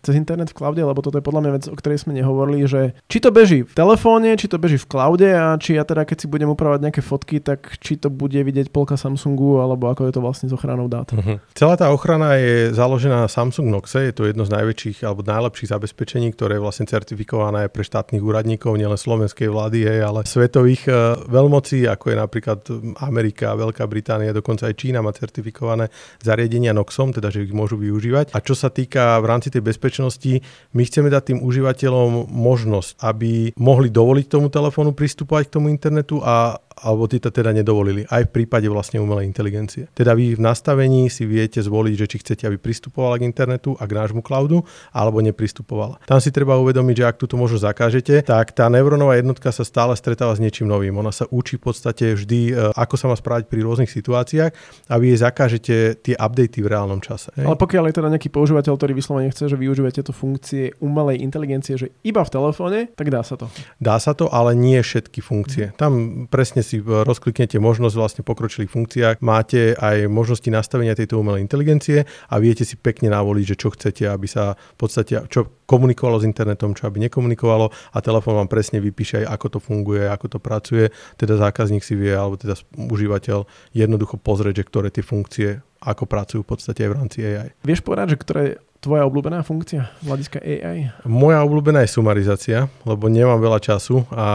cez 0.00 0.16
internet 0.16 0.50
v 0.52 0.56
cloude, 0.56 0.80
lebo 0.80 1.04
toto 1.04 1.20
je 1.20 1.24
podľa 1.24 1.40
mňa 1.44 1.52
vec, 1.52 1.64
o 1.68 1.76
ktorej 1.76 2.00
sme 2.00 2.16
nehovorili, 2.16 2.64
že 2.64 2.96
či 3.12 3.20
to 3.20 3.28
beží 3.28 3.68
v 3.68 3.72
telefóne, 3.76 4.32
či 4.40 4.48
to 4.48 4.56
beží 4.56 4.80
v 4.80 4.88
cloude 4.88 5.28
a 5.28 5.60
či 5.60 5.76
ja 5.76 5.84
teda 5.84 6.08
keď 6.08 6.16
si 6.16 6.26
budem 6.32 6.48
upravovať 6.48 6.80
nejaké 6.88 7.02
fotky, 7.04 7.44
tak 7.44 7.76
či 7.84 8.00
to 8.00 8.08
bude 8.08 8.40
vidieť 8.40 8.72
polka 8.72 8.96
Samsungu 8.96 9.60
alebo 9.60 9.92
ako 9.92 10.08
je 10.08 10.12
to 10.16 10.24
vlastne 10.24 10.46
s 10.48 10.56
ochranou 10.56 10.88
dát. 10.88 11.12
Uh-huh. 11.12 11.36
Celá 11.52 11.76
tá 11.76 11.92
ochrana 11.92 12.40
je 12.40 12.72
založená 12.72 13.28
na 13.28 13.30
Samsung 13.30 13.68
Noxe, 13.68 14.08
je 14.08 14.14
to 14.16 14.24
jedno 14.24 14.48
z 14.48 14.56
najväčších 14.56 15.04
alebo 15.04 15.20
najlepších 15.20 15.68
zabezpečení, 15.68 16.32
ktoré 16.32 16.56
je 16.56 16.64
vlastne 16.64 16.88
certifikované 16.88 17.68
pre 17.68 17.84
štátnych 17.84 18.24
úradníkov, 18.24 18.80
nielen 18.80 18.96
slovenskej 18.96 19.52
vlády, 19.52 19.84
ale 20.00 20.24
svetových 20.24 20.88
uh, 20.88 21.20
veľmocí, 21.28 21.84
ako 21.84 22.04
je 22.08 22.16
napríklad 22.16 22.58
Amerika, 23.04 23.52
Veľká 23.52 23.84
Británia, 23.84 24.32
dokonca 24.32 24.70
aj 24.70 24.74
Čína 24.78 25.04
má 25.04 25.12
certifikované 25.12 25.90
zariadenia 26.22 26.77
Noxom, 26.78 27.10
teda 27.10 27.34
že 27.34 27.42
ich 27.42 27.50
môžu 27.50 27.74
využívať. 27.74 28.30
A 28.30 28.38
čo 28.38 28.54
sa 28.54 28.70
týka 28.70 29.18
v 29.18 29.26
rámci 29.26 29.50
tej 29.50 29.66
bezpečnosti, 29.66 30.38
my 30.70 30.82
chceme 30.86 31.10
dať 31.10 31.34
tým 31.34 31.38
užívateľom 31.42 32.30
možnosť, 32.30 33.02
aby 33.02 33.50
mohli 33.58 33.90
dovoliť 33.90 34.26
tomu 34.30 34.46
telefónu 34.46 34.94
pristupovať 34.94 35.50
k 35.50 35.54
tomu 35.58 35.74
internetu 35.74 36.22
a 36.22 36.62
alebo 36.82 37.10
ty 37.10 37.18
to 37.18 37.30
teda 37.30 37.50
nedovolili, 37.52 38.06
aj 38.08 38.28
v 38.28 38.42
prípade 38.42 38.66
vlastne 38.70 39.02
umelej 39.02 39.26
inteligencie. 39.26 39.90
Teda 39.92 40.14
vy 40.14 40.38
v 40.38 40.40
nastavení 40.42 41.10
si 41.10 41.26
viete 41.26 41.58
zvoliť, 41.60 41.94
že 41.94 42.06
či 42.06 42.16
chcete, 42.22 42.44
aby 42.46 42.56
pristupovala 42.56 43.18
k 43.18 43.26
internetu 43.26 43.74
a 43.76 43.84
k 43.84 43.96
nášmu 43.98 44.22
cloudu, 44.22 44.62
alebo 44.94 45.18
nepristupovala. 45.20 46.00
Tam 46.06 46.22
si 46.22 46.30
treba 46.30 46.56
uvedomiť, 46.56 46.94
že 47.02 47.04
ak 47.04 47.20
túto 47.20 47.36
možnosť 47.36 47.64
zakážete, 47.64 48.14
tak 48.22 48.54
tá 48.54 48.70
neurónová 48.70 49.18
jednotka 49.18 49.50
sa 49.50 49.66
stále 49.66 49.94
stretáva 49.98 50.34
s 50.34 50.40
niečím 50.42 50.70
novým. 50.70 50.94
Ona 50.98 51.10
sa 51.10 51.26
učí 51.28 51.58
v 51.58 51.70
podstate 51.70 52.14
vždy, 52.14 52.40
e, 52.50 52.72
ako 52.74 52.94
sa 52.94 53.06
má 53.10 53.16
správať 53.18 53.50
pri 53.50 53.60
rôznych 53.66 53.90
situáciách 53.90 54.52
a 54.88 54.94
vy 54.96 55.14
jej 55.14 55.18
zakážete 55.20 55.74
tie 56.00 56.14
updaty 56.14 56.58
v 56.62 56.68
reálnom 56.70 57.02
čase. 57.02 57.34
Hej? 57.34 57.46
Ale 57.46 57.58
pokiaľ 57.58 57.84
je 57.90 57.94
teda 57.98 58.08
nejaký 58.14 58.30
používateľ, 58.30 58.72
ktorý 58.78 58.92
vyslovene 58.94 59.30
chce, 59.32 59.50
že 59.50 59.56
využívate 59.58 59.98
tieto 59.98 60.14
funkcie 60.14 60.78
umelej 60.78 61.18
inteligencie, 61.24 61.74
že 61.74 61.90
iba 62.06 62.22
v 62.22 62.30
telefóne, 62.30 62.78
tak 62.94 63.10
dá 63.10 63.26
sa 63.26 63.34
to. 63.34 63.50
Dá 63.82 63.98
sa 63.98 64.14
to, 64.14 64.30
ale 64.30 64.54
nie 64.54 64.78
všetky 64.78 65.18
funkcie. 65.18 65.74
Tam 65.74 66.26
presne 66.30 66.62
si 66.68 66.84
rozkliknete 66.84 67.56
možnosť 67.56 67.94
vlastne 67.96 68.22
pokročilých 68.28 68.68
funkciách, 68.68 69.16
máte 69.24 69.72
aj 69.72 70.04
možnosti 70.12 70.52
nastavenia 70.52 70.92
tejto 70.92 71.16
umelej 71.16 71.40
inteligencie 71.40 72.04
a 72.04 72.34
viete 72.36 72.68
si 72.68 72.76
pekne 72.76 73.08
navoliť, 73.08 73.56
že 73.56 73.56
čo 73.56 73.72
chcete, 73.72 74.04
aby 74.04 74.28
sa 74.28 74.52
v 74.52 74.76
podstate, 74.76 75.24
čo 75.32 75.64
komunikovalo 75.64 76.20
s 76.20 76.28
internetom, 76.28 76.76
čo 76.76 76.84
aby 76.88 77.08
nekomunikovalo. 77.08 77.72
A 77.96 77.98
telefón 78.04 78.36
vám 78.36 78.52
presne 78.52 78.84
vypíše 78.84 79.24
aj 79.24 79.40
ako 79.40 79.46
to 79.56 79.58
funguje, 79.64 80.04
ako 80.04 80.36
to 80.36 80.38
pracuje, 80.38 80.84
teda 81.16 81.40
zákazník 81.40 81.80
si 81.80 81.96
vie, 81.96 82.12
alebo 82.12 82.36
teda 82.36 82.60
užívateľ 82.76 83.48
jednoducho 83.72 84.20
pozrieť, 84.20 84.60
že 84.60 84.68
ktoré 84.68 84.88
tie 84.92 85.04
funkcie 85.04 85.64
ako 85.78 86.10
pracujú 86.10 86.42
v 86.42 86.50
podstate 86.50 86.82
aj 86.84 86.90
v 86.90 86.96
rámci 86.98 87.18
AI. 87.22 87.54
Vieš 87.62 87.86
povedať, 87.86 88.18
že 88.18 88.20
ktoré 88.20 88.44
tvoja 88.78 89.02
obľúbená 89.06 89.42
funkcia 89.42 89.90
hľadiska 90.06 90.38
AI? 90.38 90.94
Moja 91.04 91.42
obľúbená 91.42 91.82
je 91.82 91.90
sumarizácia, 91.90 92.70
lebo 92.86 93.10
nemám 93.10 93.42
veľa 93.42 93.58
času 93.58 94.06
a 94.14 94.26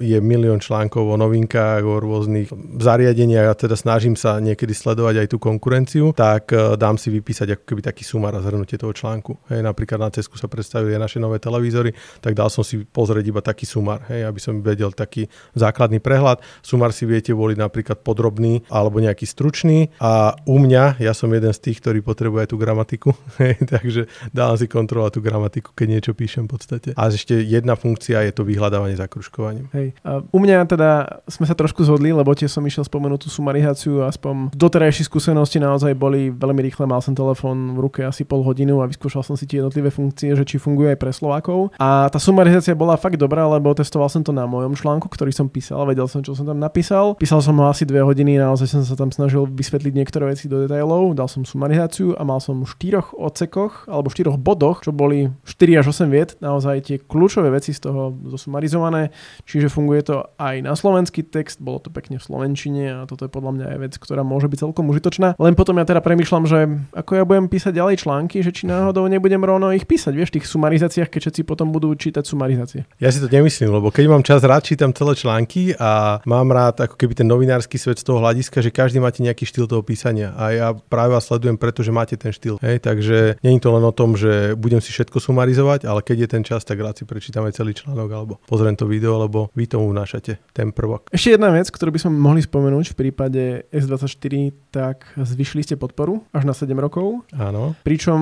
je 0.00 0.18
milión 0.20 0.60
článkov 0.60 1.08
o 1.08 1.16
novinkách, 1.16 1.82
o 1.84 1.96
rôznych 1.96 2.52
zariadeniach 2.76 3.52
a 3.52 3.58
teda 3.58 3.74
snažím 3.74 4.12
sa 4.12 4.36
niekedy 4.38 4.76
sledovať 4.76 5.24
aj 5.24 5.28
tú 5.32 5.36
konkurenciu, 5.40 6.12
tak 6.12 6.52
e, 6.52 6.76
dám 6.76 7.00
si 7.00 7.08
vypísať 7.08 7.56
ako 7.56 7.64
keby 7.64 7.80
taký 7.80 8.04
sumar 8.04 8.36
a 8.36 8.44
zhrnutie 8.44 8.76
toho 8.76 8.92
článku. 8.92 9.40
Hej, 9.48 9.64
napríklad 9.64 9.98
na 10.04 10.10
Cesku 10.12 10.36
sa 10.36 10.46
predstavili 10.52 11.00
naše 11.00 11.16
nové 11.16 11.40
televízory, 11.40 11.96
tak 12.20 12.36
dal 12.36 12.52
som 12.52 12.60
si 12.60 12.84
pozrieť 12.84 13.24
iba 13.24 13.40
taký 13.40 13.64
sumar, 13.64 14.04
hej, 14.12 14.28
aby 14.28 14.40
som 14.40 14.60
vedel 14.60 14.92
taký 14.92 15.32
základný 15.56 15.98
prehľad. 16.04 16.44
Sumar 16.60 16.92
si 16.92 17.08
viete 17.08 17.32
voliť 17.32 17.56
napríklad 17.56 18.04
podrobný 18.04 18.68
alebo 18.68 19.00
nejaký 19.00 19.24
stručný 19.24 19.96
a 19.96 20.36
u 20.44 20.60
mňa, 20.60 21.00
ja 21.00 21.16
som 21.16 21.32
jeden 21.32 21.52
z 21.56 21.60
tých, 21.70 21.80
ktorý 21.80 22.04
potrebuje 22.04 22.52
tú 22.52 22.60
gramatiku, 22.60 23.16
takže 23.74 24.10
dávam 24.34 24.56
si 24.58 24.66
kontrolovať 24.66 25.12
tú 25.16 25.20
gramatiku, 25.22 25.68
keď 25.72 25.86
niečo 25.86 26.12
píšem 26.16 26.44
v 26.48 26.50
podstate. 26.50 26.88
A 26.98 27.08
ešte 27.10 27.38
jedna 27.38 27.78
funkcia 27.78 28.24
je 28.26 28.32
to 28.34 28.42
vyhľadávanie 28.42 28.98
za 28.98 29.06
kružkovaním. 29.06 29.70
Hej. 29.72 29.94
A 30.02 30.24
u 30.24 30.38
mňa 30.42 30.66
teda 30.66 31.22
sme 31.30 31.46
sa 31.46 31.54
trošku 31.54 31.86
zhodli, 31.86 32.10
lebo 32.10 32.32
tiež 32.34 32.50
som 32.50 32.64
išiel 32.64 32.82
spomenúť 32.82 33.26
tú 33.26 33.28
sumarizáciu, 33.30 34.02
aspoň 34.02 34.50
doterajšie 34.56 35.06
skúsenosti 35.06 35.62
naozaj 35.62 35.94
boli 35.94 36.32
veľmi 36.32 36.60
rýchle. 36.66 36.88
Mal 36.88 37.00
som 37.04 37.14
telefón 37.14 37.76
v 37.76 37.78
ruke 37.86 38.00
asi 38.02 38.26
pol 38.26 38.42
hodinu 38.42 38.82
a 38.82 38.90
vyskúšal 38.90 39.22
som 39.22 39.36
si 39.38 39.44
tie 39.46 39.62
jednotlivé 39.62 39.92
funkcie, 39.92 40.34
že 40.34 40.42
či 40.42 40.56
fungujú 40.56 40.90
aj 40.90 40.98
pre 40.98 41.12
Slovákov. 41.12 41.76
A 41.76 42.08
tá 42.10 42.18
sumarizácia 42.18 42.74
bola 42.74 42.98
fakt 42.98 43.20
dobrá, 43.20 43.44
lebo 43.46 43.70
testoval 43.76 44.10
som 44.10 44.24
to 44.24 44.34
na 44.34 44.48
mojom 44.48 44.74
článku, 44.74 45.06
ktorý 45.06 45.30
som 45.30 45.46
písal, 45.46 45.84
vedel 45.86 46.08
som, 46.10 46.24
čo 46.24 46.34
som 46.34 46.48
tam 46.48 46.58
napísal. 46.58 47.14
Písal 47.20 47.44
som 47.44 47.54
ho 47.60 47.66
asi 47.68 47.84
dve 47.84 48.02
hodiny, 48.02 48.40
naozaj 48.40 48.66
som 48.72 48.82
sa 48.82 48.96
tam 48.96 49.12
snažil 49.12 49.46
vysvetliť 49.46 49.92
niektoré 49.92 50.32
veci 50.32 50.48
do 50.50 50.64
detailov, 50.64 51.12
dal 51.14 51.28
som 51.28 51.44
sumarizáciu 51.44 52.16
a 52.16 52.22
mal 52.24 52.40
som 52.40 52.64
štyroch 52.64 53.12
od 53.12 53.35
odsekoch 53.36 53.84
alebo 53.84 54.08
štyroch 54.08 54.40
bodoch, 54.40 54.80
čo 54.80 54.96
boli 54.96 55.28
4 55.44 55.84
až 55.84 55.92
8 55.92 56.08
viet, 56.08 56.40
naozaj 56.40 56.88
tie 56.88 56.96
kľúčové 56.96 57.52
veci 57.52 57.76
z 57.76 57.84
toho 57.84 58.16
zosumarizované, 58.32 59.12
čiže 59.44 59.68
funguje 59.68 60.00
to 60.08 60.24
aj 60.40 60.64
na 60.64 60.72
slovenský 60.72 61.28
text, 61.28 61.60
bolo 61.60 61.84
to 61.84 61.92
pekne 61.92 62.16
v 62.16 62.24
slovenčine 62.24 62.84
a 62.88 63.04
toto 63.04 63.28
je 63.28 63.30
podľa 63.30 63.52
mňa 63.52 63.66
aj 63.76 63.78
vec, 63.84 63.92
ktorá 64.00 64.24
môže 64.24 64.48
byť 64.48 64.64
celkom 64.64 64.88
užitočná. 64.88 65.36
Len 65.36 65.52
potom 65.52 65.76
ja 65.76 65.84
teda 65.84 66.00
premyšľam, 66.00 66.48
že 66.48 66.64
ako 66.96 67.12
ja 67.20 67.28
budem 67.28 67.52
písať 67.52 67.76
ďalej 67.76 68.08
články, 68.08 68.40
že 68.40 68.54
či 68.56 68.64
náhodou 68.64 69.04
nebudem 69.04 69.44
rovno 69.44 69.68
ich 69.76 69.84
písať, 69.84 70.16
vieš, 70.16 70.32
v 70.32 70.40
tých 70.40 70.48
sumarizáciách, 70.48 71.12
keď 71.12 71.20
všetci 71.28 71.42
potom 71.44 71.68
budú 71.68 71.92
čítať 71.92 72.24
sumarizácie. 72.24 72.88
Ja 72.96 73.12
si 73.12 73.20
to 73.20 73.28
nemyslím, 73.28 73.68
lebo 73.68 73.92
keď 73.92 74.04
mám 74.08 74.24
čas, 74.24 74.40
rád 74.46 74.64
čítam 74.64 74.94
celé 74.94 75.18
články 75.18 75.74
a 75.76 76.22
mám 76.24 76.48
rád 76.48 76.86
ako 76.86 76.94
keby 76.94 77.18
ten 77.18 77.28
novinársky 77.28 77.76
svet 77.76 77.98
z 78.00 78.06
toho 78.06 78.22
hľadiska, 78.22 78.62
že 78.62 78.70
každý 78.70 79.02
máte 79.02 79.20
nejaký 79.20 79.44
štýl 79.44 79.66
toho 79.66 79.82
písania 79.82 80.30
a 80.38 80.44
ja 80.54 80.68
práve 80.72 81.18
vás 81.18 81.26
sledujem, 81.26 81.58
pretože 81.58 81.90
máte 81.90 82.14
ten 82.14 82.30
štýl. 82.30 82.62
Hej, 82.62 82.86
takže 82.86 83.25
není 83.42 83.58
to 83.58 83.74
len 83.74 83.82
o 83.82 83.90
tom, 83.90 84.14
že 84.14 84.54
budem 84.54 84.78
si 84.78 84.94
všetko 84.94 85.18
sumarizovať, 85.18 85.88
ale 85.90 86.00
keď 86.06 86.16
je 86.26 86.28
ten 86.30 86.42
čas, 86.46 86.62
tak 86.62 86.78
rád 86.78 87.00
si 87.00 87.04
prečítam 87.08 87.42
aj 87.48 87.58
celý 87.58 87.74
článok 87.74 88.08
alebo 88.12 88.34
pozriem 88.46 88.78
to 88.78 88.86
video, 88.86 89.18
lebo 89.18 89.50
vy 89.58 89.66
tomu 89.66 89.90
vnášate 89.90 90.38
ten 90.54 90.70
prvok. 90.70 91.10
Ešte 91.10 91.34
jedna 91.34 91.50
vec, 91.50 91.66
ktorú 91.66 91.90
by 91.90 92.00
sme 92.06 92.12
mohli 92.14 92.40
spomenúť 92.44 92.94
v 92.94 92.96
prípade 92.96 93.42
S24, 93.74 94.34
tak 94.70 95.08
zvyšili 95.16 95.64
ste 95.64 95.74
podporu 95.80 96.22
až 96.30 96.44
na 96.46 96.54
7 96.54 96.70
rokov. 96.76 97.24
Áno. 97.32 97.74
Pričom, 97.82 98.18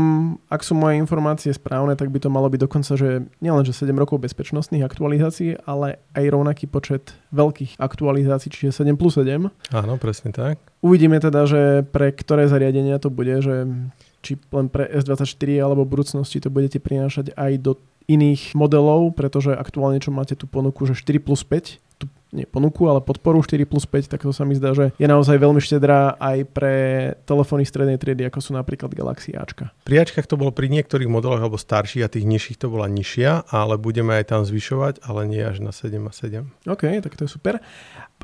ak 0.48 0.62
sú 0.62 0.78
moje 0.78 0.96
informácie 0.96 1.50
správne, 1.50 1.98
tak 1.98 2.08
by 2.14 2.22
to 2.22 2.30
malo 2.30 2.46
byť 2.46 2.60
dokonca, 2.64 2.92
že 2.94 3.26
nielen 3.42 3.66
že 3.66 3.74
7 3.74 3.90
rokov 3.94 4.22
bezpečnostných 4.22 4.86
aktualizácií, 4.86 5.58
ale 5.66 6.00
aj 6.14 6.24
rovnaký 6.30 6.70
počet 6.70 7.12
veľkých 7.34 7.82
aktualizácií, 7.82 8.48
čiže 8.54 8.86
7 8.86 8.94
plus 8.94 9.18
7. 9.18 9.50
Áno, 9.74 9.94
presne 9.98 10.30
tak. 10.30 10.62
Uvidíme 10.84 11.18
teda, 11.18 11.48
že 11.48 11.82
pre 11.88 12.12
ktoré 12.12 12.46
zariadenia 12.46 13.00
to 13.00 13.08
bude, 13.08 13.40
že 13.40 13.66
či 14.24 14.40
len 14.48 14.72
pre 14.72 14.88
S24 14.88 15.60
alebo 15.60 15.84
v 15.84 15.92
budúcnosti 16.00 16.40
to 16.40 16.48
budete 16.48 16.80
prinášať 16.80 17.36
aj 17.36 17.52
do 17.60 17.76
iných 18.08 18.56
modelov, 18.56 19.16
pretože 19.16 19.52
aktuálne 19.52 20.00
čo 20.00 20.12
máte 20.12 20.36
tú 20.36 20.48
ponuku, 20.48 20.84
že 20.88 20.96
4 20.96 21.20
plus 21.24 21.44
5, 21.44 21.80
tú 22.00 22.04
nie 22.34 22.44
ponuku, 22.44 22.90
ale 22.90 22.98
podporu 22.98 23.40
4 23.40 23.62
plus 23.64 23.86
5, 23.86 24.10
tak 24.10 24.26
to 24.26 24.34
sa 24.34 24.42
mi 24.42 24.58
zdá, 24.58 24.74
že 24.74 24.90
je 24.98 25.06
naozaj 25.06 25.38
veľmi 25.38 25.62
štedrá 25.62 26.18
aj 26.18 26.38
pre 26.50 26.74
telefóny 27.24 27.62
strednej 27.62 27.96
triedy, 27.96 28.26
ako 28.26 28.42
sú 28.42 28.50
napríklad 28.58 28.90
Galaxy 28.90 29.32
Ačka. 29.38 29.70
Pri 29.86 30.02
Ačkách 30.02 30.26
to 30.26 30.34
bolo 30.34 30.50
pri 30.50 30.66
niektorých 30.66 31.06
modeloch 31.06 31.38
alebo 31.38 31.54
starších 31.54 32.02
a 32.02 32.10
tých 32.10 32.26
nižších 32.26 32.58
to 32.58 32.66
bola 32.68 32.90
nižšia, 32.90 33.54
ale 33.54 33.78
budeme 33.78 34.18
aj 34.18 34.34
tam 34.34 34.42
zvyšovať, 34.42 35.06
ale 35.06 35.30
nie 35.30 35.40
až 35.40 35.62
na 35.62 35.70
7 35.70 35.94
a 36.02 36.12
7. 36.12 36.44
OK, 36.66 36.82
tak 37.00 37.14
to 37.14 37.24
je 37.24 37.30
super. 37.30 37.62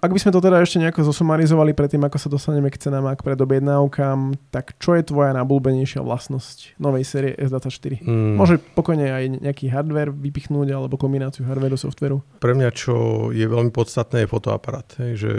Ak 0.01 0.17
by 0.17 0.17
sme 0.17 0.33
to 0.33 0.41
teda 0.41 0.65
ešte 0.65 0.81
nejako 0.81 1.13
zosumarizovali 1.13 1.77
predtým, 1.77 2.01
ako 2.01 2.17
sa 2.17 2.33
dostaneme 2.33 2.73
k 2.73 2.81
cenám 2.81 3.13
a 3.13 3.13
k 3.13 3.21
predobjednávkam, 3.21 4.33
tak 4.49 4.73
čo 4.81 4.97
je 4.97 5.05
tvoja 5.05 5.37
najobľúbenejšia 5.37 6.01
vlastnosť 6.01 6.81
novej 6.81 7.05
série 7.05 7.37
S24? 7.37 8.01
Mm. 8.01 8.41
Môže 8.41 8.57
pokojne 8.57 9.13
aj 9.13 9.25
nejaký 9.45 9.69
hardware 9.69 10.09
vypichnúť 10.09 10.73
alebo 10.73 10.97
kombináciu 10.97 11.45
hardwareu, 11.45 11.77
softwareu? 11.77 12.25
Pre 12.41 12.53
mňa, 12.57 12.69
čo 12.73 13.29
je 13.29 13.45
veľmi 13.45 13.69
podstatné, 13.77 14.25
je 14.25 14.33
fotoaparát. 14.33 14.89
Hej, 15.05 15.13
že 15.21 15.31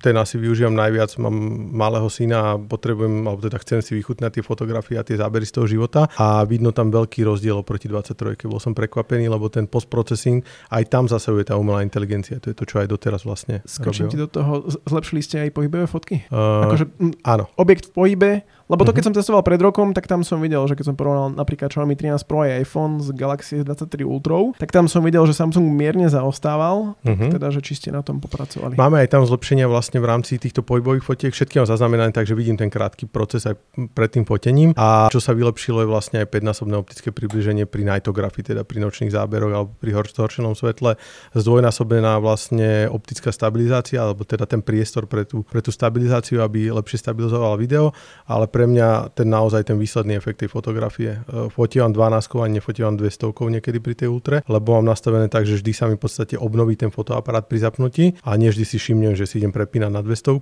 ten 0.00 0.16
asi 0.16 0.40
využívam 0.40 0.72
najviac. 0.72 1.12
Mám 1.20 1.36
malého 1.74 2.08
syna 2.08 2.56
a 2.56 2.58
potrebujem, 2.58 3.26
alebo 3.26 3.42
teda 3.44 3.60
chcem 3.60 3.84
si 3.84 3.92
vychutnať 3.98 4.40
tie 4.40 4.44
fotografie 4.46 4.96
a 4.96 5.04
tie 5.04 5.20
zábery 5.20 5.44
z 5.44 5.60
toho 5.60 5.66
života 5.68 6.08
a 6.16 6.40
vidno 6.48 6.72
tam 6.72 6.88
veľký 6.88 7.26
rozdiel 7.26 7.60
oproti 7.60 7.90
23. 7.90 8.48
Bol 8.48 8.62
som 8.62 8.72
prekvapený, 8.72 9.28
lebo 9.28 9.52
ten 9.52 9.68
postprocessing, 9.68 10.40
aj 10.72 10.88
tam 10.88 11.04
zasahuje 11.04 11.52
tá 11.52 11.60
umelá 11.60 11.84
inteligencia. 11.84 12.40
To 12.40 12.48
je 12.48 12.56
to, 12.56 12.64
čo 12.64 12.80
aj 12.80 12.88
doteraz 12.88 13.28
vlastne 13.28 13.60
Skočím 13.80 14.12
ti 14.12 14.18
do 14.20 14.28
toho. 14.28 14.68
Zlepšili 14.84 15.20
ste 15.24 15.36
aj 15.48 15.56
pohybové 15.56 15.88
fotky? 15.88 16.28
Uh, 16.28 16.68
akože, 16.68 16.84
áno. 17.24 17.48
Objekt 17.56 17.88
v 17.88 17.92
pohybe, 17.96 18.30
lebo 18.70 18.86
to, 18.86 18.94
keď 18.94 19.02
uh-huh. 19.02 19.06
som 19.10 19.14
testoval 19.18 19.42
pred 19.42 19.58
rokom, 19.58 19.90
tak 19.90 20.06
tam 20.06 20.22
som 20.22 20.38
videl, 20.38 20.62
že 20.70 20.78
keď 20.78 20.94
som 20.94 20.96
porovnal 20.96 21.34
napríklad 21.34 21.74
Xiaomi 21.74 21.98
13 21.98 22.22
Pro 22.22 22.46
a 22.46 22.62
iPhone 22.62 23.02
s 23.02 23.10
Galaxy 23.10 23.66
S23 23.66 24.06
Ultra, 24.06 24.54
tak 24.62 24.70
tam 24.70 24.86
som 24.86 25.02
videl, 25.02 25.26
že 25.26 25.34
Samsung 25.34 25.66
mierne 25.74 26.06
zaostával, 26.06 26.94
uh-huh. 27.02 27.30
teda, 27.34 27.50
že 27.50 27.60
či 27.66 27.74
ste 27.74 27.88
na 27.90 28.06
tom 28.06 28.22
popracovali. 28.22 28.78
Máme 28.78 29.02
aj 29.02 29.10
tam 29.10 29.26
zlepšenia 29.26 29.66
vlastne 29.66 29.98
v 29.98 30.06
rámci 30.06 30.38
týchto 30.38 30.62
pohybových 30.62 31.02
fotiek, 31.02 31.34
všetky 31.34 31.58
mám 31.58 31.66
zaznamenané, 31.66 32.14
takže 32.14 32.38
vidím 32.38 32.54
ten 32.54 32.70
krátky 32.70 33.10
proces 33.10 33.42
aj 33.50 33.58
pred 33.90 34.10
tým 34.14 34.22
fotením. 34.22 34.70
A 34.78 35.10
čo 35.10 35.18
sa 35.18 35.34
vylepšilo 35.34 35.82
je 35.82 35.88
vlastne 35.90 36.22
aj 36.22 36.30
5-násobné 36.30 36.78
optické 36.78 37.10
približenie 37.10 37.66
pri 37.66 37.82
nightografii, 37.82 38.54
teda 38.54 38.62
pri 38.62 38.78
nočných 38.86 39.10
záberoch 39.10 39.50
alebo 39.50 39.70
pri 39.82 39.90
horšenom 39.98 40.54
svetle, 40.54 40.94
zdvojnásobená 41.34 42.22
vlastne 42.22 42.86
optická 42.86 43.34
stabilizácia, 43.34 44.04
alebo 44.04 44.22
teda 44.22 44.46
ten 44.46 44.62
priestor 44.62 45.10
pre 45.10 45.26
tú, 45.26 45.42
pre 45.42 45.64
tú 45.64 45.74
stabilizáciu, 45.74 46.44
aby 46.44 46.70
lepšie 46.70 47.00
stabilizoval 47.00 47.56
video, 47.56 47.96
ale 48.28 48.46
pre 48.46 48.59
pre 48.60 48.68
mňa 48.68 49.16
ten 49.16 49.24
naozaj 49.24 49.72
ten 49.72 49.80
výsledný 49.80 50.20
efekt 50.20 50.44
tej 50.44 50.52
fotografie. 50.52 51.24
E, 51.24 51.48
fotívam 51.48 51.96
12 51.96 52.44
a 52.44 52.44
nefotívam 52.44 52.92
200 52.92 53.32
niekedy 53.32 53.80
pri 53.80 53.96
tej 53.96 54.12
ultre, 54.12 54.44
lebo 54.52 54.76
mám 54.76 54.92
nastavené 54.92 55.32
tak, 55.32 55.48
že 55.48 55.56
vždy 55.56 55.72
sa 55.72 55.88
mi 55.88 55.96
v 55.96 56.04
podstate 56.04 56.36
obnoví 56.36 56.76
ten 56.76 56.92
fotoaparát 56.92 57.48
pri 57.48 57.64
zapnutí 57.64 58.20
a 58.20 58.36
nie 58.36 58.52
vždy 58.52 58.68
si 58.68 58.76
všimnem, 58.76 59.16
že 59.16 59.24
si 59.24 59.40
idem 59.40 59.48
prepínať 59.48 59.88
na 59.88 60.04
200 60.04 60.36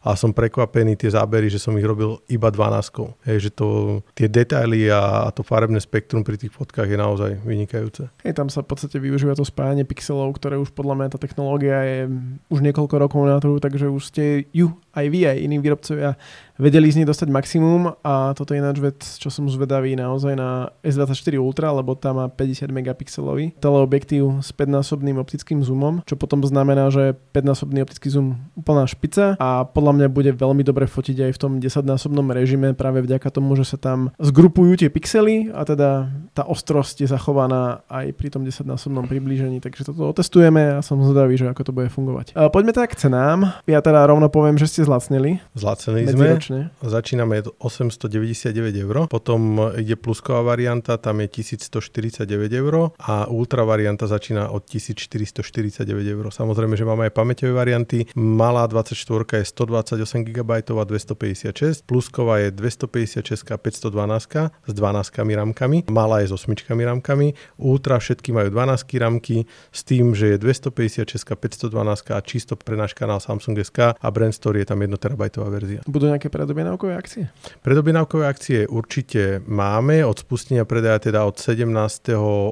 a 0.00 0.16
som 0.16 0.32
prekvapený 0.32 0.96
tie 0.96 1.12
zábery, 1.12 1.52
že 1.52 1.60
som 1.60 1.76
ich 1.76 1.84
robil 1.84 2.16
iba 2.32 2.48
12. 2.48 3.28
Hej, 3.28 3.36
že 3.36 3.50
to, 3.52 4.00
tie 4.16 4.32
detaily 4.32 4.88
a, 4.88 5.28
a 5.28 5.28
to 5.28 5.44
farebné 5.44 5.76
spektrum 5.84 6.24
pri 6.24 6.40
tých 6.40 6.56
fotkách 6.56 6.88
je 6.88 6.96
naozaj 6.96 7.30
vynikajúce. 7.44 8.08
Hej, 8.24 8.32
tam 8.32 8.48
sa 8.48 8.64
v 8.64 8.72
podstate 8.72 8.96
využíva 8.96 9.36
to 9.36 9.44
spájanie 9.44 9.84
pixelov, 9.84 10.32
ktoré 10.40 10.56
už 10.56 10.72
podľa 10.72 11.04
mňa 11.04 11.08
tá 11.12 11.18
technológia 11.20 11.84
je 11.84 12.08
už 12.48 12.64
niekoľko 12.64 12.96
rokov 12.96 13.20
na 13.28 13.36
trhu, 13.36 13.60
takže 13.60 13.92
už 13.92 14.02
ste 14.08 14.24
ju 14.56 14.72
aj 14.96 15.06
vy, 15.12 15.20
aj 15.28 15.36
iní 15.36 15.56
výrobcovia 15.60 16.16
vedeli 16.58 16.90
z 16.90 17.00
nej 17.00 17.06
dostať 17.08 17.30
maximum 17.30 17.94
a 18.02 18.34
toto 18.34 18.52
je 18.52 18.60
ináč 18.60 18.82
vec, 18.82 18.98
čo 18.98 19.30
som 19.30 19.46
zvedavý 19.46 19.94
naozaj 19.94 20.34
na 20.34 20.74
S24 20.82 21.38
Ultra, 21.38 21.70
lebo 21.70 21.94
tam 21.94 22.18
má 22.18 22.26
50 22.26 22.68
megapixelový 22.74 23.54
teleobjektív 23.62 24.42
s 24.42 24.50
5-násobným 24.52 25.22
optickým 25.22 25.62
zoomom, 25.62 26.02
čo 26.04 26.18
potom 26.18 26.42
znamená, 26.42 26.90
že 26.90 27.14
5-násobný 27.32 27.86
optický 27.86 28.10
zoom 28.10 28.42
úplná 28.58 28.84
špica 28.90 29.38
a 29.38 29.62
podľa 29.64 29.92
mňa 30.02 30.08
bude 30.10 30.30
veľmi 30.34 30.66
dobre 30.66 30.90
fotiť 30.90 31.30
aj 31.30 31.32
v 31.32 31.40
tom 31.40 31.52
10-násobnom 31.62 32.26
režime 32.34 32.74
práve 32.74 33.00
vďaka 33.06 33.30
tomu, 33.30 33.54
že 33.54 33.64
sa 33.64 33.78
tam 33.78 34.10
zgrupujú 34.18 34.82
tie 34.82 34.90
pixely 34.90 35.54
a 35.54 35.62
teda 35.62 36.10
tá 36.34 36.42
ostrosť 36.42 37.06
je 37.06 37.08
zachovaná 37.08 37.86
aj 37.86 38.10
pri 38.18 38.34
tom 38.34 38.42
10-násobnom 38.42 39.06
priblížení, 39.06 39.62
takže 39.62 39.86
toto 39.94 40.10
otestujeme 40.10 40.78
a 40.78 40.82
som 40.82 40.98
zvedavý, 40.98 41.38
že 41.38 41.46
ako 41.46 41.62
to 41.62 41.72
bude 41.72 41.88
fungovať. 41.94 42.34
A 42.34 42.50
poďme 42.50 42.74
teda 42.74 42.90
k 42.90 42.98
cenám. 42.98 43.54
Ja 43.70 43.78
teda 43.78 44.02
rovno 44.10 44.26
poviem, 44.26 44.58
že 44.58 44.66
ste 44.66 44.82
zlacnili. 44.82 45.38
Zlacnili 45.54 46.10
sme 46.10 46.34
mesačne. 46.48 46.72
Začíname 46.80 47.42
899 47.58 48.84
eur, 48.84 48.96
potom 49.08 49.60
ide 49.76 49.96
plusková 49.96 50.42
varianta, 50.42 50.96
tam 50.96 51.20
je 51.20 51.28
1149 51.28 52.24
eur 52.52 52.74
a 52.98 53.28
ultra 53.28 53.64
varianta 53.64 54.06
začína 54.06 54.50
od 54.50 54.64
1449 54.64 55.84
eur. 55.84 56.24
Samozrejme, 56.32 56.76
že 56.76 56.84
máme 56.88 57.08
aj 57.08 57.12
pamäťové 57.12 57.52
varianty. 57.52 58.08
Malá 58.16 58.64
24 58.66 58.96
je 59.38 59.44
128 59.44 60.24
GB 60.24 60.50
a 60.68 60.84
256, 60.84 61.84
plusková 61.84 62.40
je 62.40 62.48
256 62.50 63.52
a 63.52 63.56
512 63.58 64.50
s 64.66 64.72
12 64.72 65.36
ramkami, 65.36 65.84
malá 65.90 66.24
je 66.24 66.30
s 66.30 66.32
8 66.32 66.54
ramkami, 66.64 67.34
ultra 67.58 67.98
všetky 67.98 68.32
majú 68.32 68.48
12 68.54 68.88
ramky 68.98 69.44
s 69.72 69.80
tým, 69.84 70.14
že 70.14 70.34
je 70.34 70.36
256 70.38 71.24
512 71.28 72.14
a 72.14 72.18
čisto 72.22 72.54
pre 72.56 72.78
náš 72.78 72.94
kanál 72.94 73.20
Samsung 73.20 73.58
SK 73.58 73.98
a 73.98 74.08
Brand 74.10 74.34
Store 74.34 74.58
je 74.58 74.66
tam 74.66 74.78
1 74.80 74.94
terabajtová 74.96 75.48
verzia. 75.50 75.80
Budú 75.86 76.08
nejaké 76.10 76.30
predobjednávkové 76.38 76.94
akcie? 76.94 77.34
Predobjednávkové 77.66 78.24
akcie 78.30 78.58
určite 78.70 79.42
máme. 79.50 80.06
Od 80.06 80.14
spustenia 80.14 80.62
predaja 80.62 81.10
teda 81.10 81.26
od 81.26 81.34
17. 81.34 81.66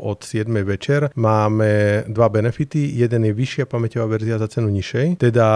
od 0.03 0.18
7. 0.27 0.51
večer 0.66 1.14
máme 1.14 2.03
dva 2.11 2.27
benefity. 2.27 2.99
Jeden 2.99 3.31
je 3.31 3.33
vyššia 3.33 3.70
pamäťová 3.70 4.11
verzia 4.11 4.42
za 4.42 4.51
cenu 4.51 4.75
nižšej. 4.75 5.22
Teda 5.22 5.49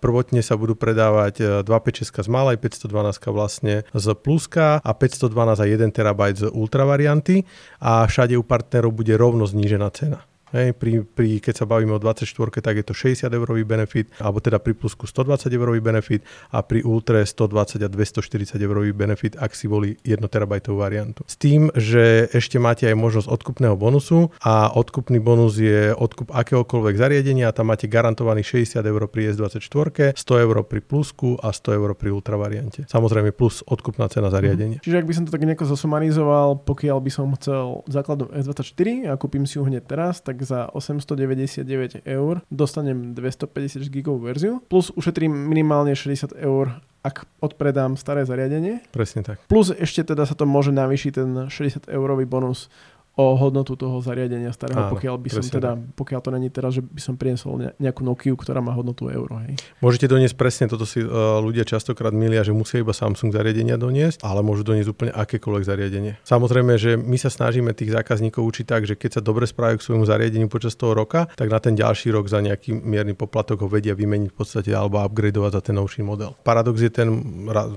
prvotne 0.00 0.40
sa 0.40 0.56
budú 0.56 0.72
predávať 0.72 1.60
256 1.68 2.24
z 2.24 2.28
malej, 2.32 2.56
512 2.56 3.28
vlastne 3.28 3.74
z 3.92 4.06
pluska 4.16 4.80
a 4.80 4.90
512 4.96 5.60
a 5.60 5.64
1 5.68 5.92
TB 5.92 6.20
z 6.40 6.42
ultra 6.56 6.88
varianty 6.88 7.44
a 7.84 8.08
všade 8.08 8.32
u 8.40 8.44
partnerov 8.46 8.96
bude 8.96 9.12
rovno 9.20 9.44
znížená 9.44 9.92
cena. 9.92 10.24
Hej, 10.54 10.70
pri, 10.78 11.02
pri, 11.02 11.42
keď 11.42 11.54
sa 11.58 11.66
bavíme 11.66 11.90
o 11.90 11.98
24, 11.98 12.30
tak 12.62 12.78
je 12.78 12.86
to 12.86 12.94
60 12.94 13.26
eurový 13.26 13.66
benefit, 13.66 14.06
alebo 14.22 14.38
teda 14.38 14.62
pri 14.62 14.78
plusku 14.78 15.10
120 15.10 15.50
eurový 15.50 15.82
benefit 15.82 16.22
a 16.54 16.62
pri 16.62 16.86
Ultre 16.86 17.26
120 17.26 17.82
a 17.82 17.90
240 17.90 18.62
eurový 18.62 18.94
benefit, 18.94 19.34
ak 19.34 19.50
si 19.50 19.66
boli 19.66 19.98
1 20.06 20.22
terabajtovú 20.22 20.78
variantu. 20.78 21.26
S 21.26 21.34
tým, 21.34 21.74
že 21.74 22.30
ešte 22.30 22.62
máte 22.62 22.86
aj 22.86 22.94
možnosť 22.94 23.34
odkupného 23.34 23.74
bonusu 23.74 24.30
a 24.46 24.70
odkupný 24.70 25.18
bonus 25.18 25.58
je 25.58 25.90
odkup 25.90 26.30
akéhokoľvek 26.30 26.94
zariadenia, 27.02 27.50
tam 27.50 27.74
máte 27.74 27.90
garantovaný 27.90 28.46
60 28.46 28.78
eur 28.78 29.10
pri 29.10 29.34
S24, 29.34 30.14
100 30.14 30.44
eur 30.46 30.56
pri 30.62 30.78
plusku 30.86 31.34
a 31.42 31.50
100 31.50 31.82
eur 31.82 31.90
pri 31.98 32.14
Ultra 32.14 32.38
variante. 32.38 32.86
Samozrejme 32.86 33.34
plus 33.34 33.66
odkupná 33.66 34.06
cena 34.06 34.30
zariadenia. 34.30 34.78
Čiže 34.86 35.02
ak 35.02 35.06
by 35.10 35.14
som 35.18 35.26
to 35.26 35.34
tak 35.34 35.42
nejako 35.42 35.66
zosumarizoval, 35.66 36.62
pokiaľ 36.62 37.02
by 37.02 37.10
som 37.10 37.26
chcel 37.34 37.82
základnú 37.90 38.30
S24 38.30 39.10
a 39.10 39.18
kúpim 39.18 39.42
si 39.50 39.58
ju 39.58 39.66
hneď 39.66 39.82
teraz, 39.82 40.22
tak 40.22 40.43
za 40.44 40.68
899 40.70 42.04
eur 42.04 42.44
dostanem 42.52 43.16
250 43.16 43.88
GB 43.88 44.08
verziu, 44.20 44.60
plus 44.68 44.92
ušetrím 44.94 45.32
minimálne 45.32 45.96
60 45.96 46.36
eur 46.38 46.78
ak 47.04 47.28
odpredám 47.44 48.00
staré 48.00 48.24
zariadenie. 48.24 48.80
Presne 48.88 49.20
tak. 49.20 49.36
Plus 49.44 49.68
ešte 49.68 50.08
teda 50.16 50.24
sa 50.24 50.32
to 50.32 50.48
môže 50.48 50.72
navýšiť 50.72 51.12
ten 51.12 51.30
60 51.52 51.92
eurový 51.92 52.24
bonus 52.24 52.72
o 53.14 53.38
hodnotu 53.38 53.78
toho 53.78 54.02
zariadenia 54.02 54.50
starého, 54.50 54.90
Áno, 54.90 54.92
pokiaľ 54.98 55.14
by 55.22 55.28
som 55.30 55.46
teda, 55.46 55.78
tak. 55.78 55.94
pokiaľ 55.94 56.20
to 56.20 56.30
není 56.34 56.50
teraz, 56.50 56.74
že 56.74 56.82
by 56.82 56.98
som 56.98 57.14
priniesol 57.14 57.70
nejakú 57.78 58.02
Nokiu, 58.02 58.34
ktorá 58.34 58.58
má 58.58 58.74
hodnotu 58.74 59.06
euro. 59.06 59.38
Hej. 59.46 59.54
Môžete 59.78 60.10
doniesť 60.10 60.34
presne, 60.34 60.66
toto 60.66 60.82
si 60.82 60.98
uh, 60.98 61.38
ľudia 61.38 61.62
častokrát 61.62 62.10
milia, 62.10 62.42
že 62.42 62.50
musia 62.50 62.82
iba 62.82 62.90
Samsung 62.90 63.30
zariadenia 63.30 63.78
doniesť, 63.78 64.26
ale 64.26 64.42
môžu 64.42 64.66
doniesť 64.66 64.90
úplne 64.90 65.12
akékoľvek 65.14 65.62
zariadenie. 65.62 66.12
Samozrejme, 66.26 66.74
že 66.74 66.98
my 66.98 67.14
sa 67.14 67.30
snažíme 67.30 67.70
tých 67.70 67.94
zákazníkov 67.94 68.42
učiť 68.42 68.66
tak, 68.66 68.82
že 68.82 68.98
keď 68.98 69.18
sa 69.18 69.22
dobre 69.22 69.46
správajú 69.46 69.78
k 69.78 69.86
svojmu 69.86 70.04
zariadeniu 70.10 70.50
počas 70.50 70.74
toho 70.74 70.98
roka, 70.98 71.30
tak 71.38 71.46
na 71.46 71.62
ten 71.62 71.78
ďalší 71.78 72.10
rok 72.10 72.26
za 72.26 72.42
nejaký 72.42 72.74
mierny 72.74 73.14
poplatok 73.14 73.62
ho 73.62 73.70
vedia 73.70 73.94
vymeniť 73.94 74.34
v 74.34 74.36
podstate 74.36 74.74
alebo 74.74 74.98
upgradeovať 74.98 75.52
za 75.54 75.62
ten 75.62 75.78
novší 75.78 76.02
model. 76.02 76.34
Paradox 76.42 76.82
je 76.82 76.90
ten, 76.90 77.06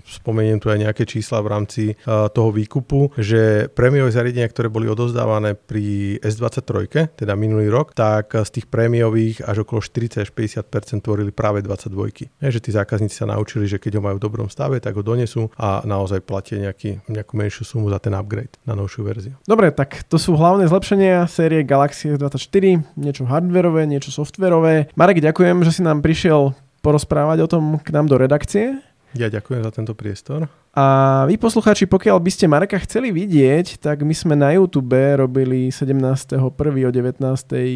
spomeniem 0.01 0.57
tu 0.57 0.73
aj 0.73 0.81
nejaké 0.81 1.05
čísla 1.05 1.45
v 1.45 1.47
rámci 1.53 1.83
uh, 1.93 2.25
toho 2.33 2.49
výkupu, 2.49 3.13
že 3.21 3.69
prémiové 3.69 4.09
zariadenia, 4.09 4.49
ktoré 4.49 4.73
boli 4.73 4.89
odozdávané 4.89 5.26
predávané 5.27 5.59
pri 5.59 6.15
S23, 6.23 7.11
teda 7.19 7.35
minulý 7.35 7.67
rok, 7.67 7.91
tak 7.91 8.31
z 8.31 8.47
tých 8.47 8.71
prémiových 8.71 9.43
až 9.43 9.67
okolo 9.67 9.83
40 9.83 10.23
až 10.23 10.31
50% 10.31 11.03
tvorili 11.03 11.35
práve 11.35 11.59
22. 11.59 12.31
Je, 12.39 12.47
že 12.47 12.63
tí 12.63 12.71
zákazníci 12.71 13.19
sa 13.19 13.27
naučili, 13.27 13.67
že 13.67 13.75
keď 13.75 13.99
ho 13.99 14.01
majú 14.07 14.15
v 14.15 14.23
dobrom 14.23 14.47
stave, 14.47 14.79
tak 14.79 14.95
ho 14.95 15.03
donesú 15.03 15.51
a 15.59 15.83
naozaj 15.83 16.23
platia 16.23 16.63
nejaký, 16.63 17.03
nejakú 17.11 17.35
menšiu 17.35 17.67
sumu 17.67 17.91
za 17.91 17.99
ten 17.99 18.15
upgrade 18.15 18.55
na 18.63 18.71
novšiu 18.71 19.03
verziu. 19.03 19.35
Dobre, 19.43 19.75
tak 19.75 20.07
to 20.07 20.15
sú 20.15 20.39
hlavné 20.39 20.71
zlepšenia 20.71 21.27
série 21.27 21.67
Galaxy 21.67 22.15
S24, 22.15 22.87
niečo 22.95 23.27
hardverové, 23.27 23.83
niečo 23.83 24.15
softverové. 24.15 24.95
Marek, 24.95 25.19
ďakujem, 25.19 25.59
že 25.67 25.75
si 25.75 25.81
nám 25.83 25.99
prišiel 25.99 26.55
porozprávať 26.79 27.43
o 27.43 27.51
tom 27.51 27.63
k 27.83 27.91
nám 27.91 28.07
do 28.07 28.15
redakcie. 28.15 28.79
Ja 29.11 29.27
ďakujem 29.27 29.59
za 29.65 29.71
tento 29.75 29.91
priestor. 29.91 30.47
A 30.77 31.25
vy 31.25 31.41
poslucháči, 31.41 31.89
pokiaľ 31.89 32.21
by 32.21 32.29
ste 32.29 32.45
Marka 32.45 32.77
chceli 32.85 33.09
vidieť, 33.09 33.81
tak 33.81 34.05
my 34.05 34.13
sme 34.13 34.37
na 34.37 34.53
YouTube 34.53 34.93
robili 34.93 35.73
17.1. 35.73 36.37
o 36.37 36.91
19. 36.93 37.17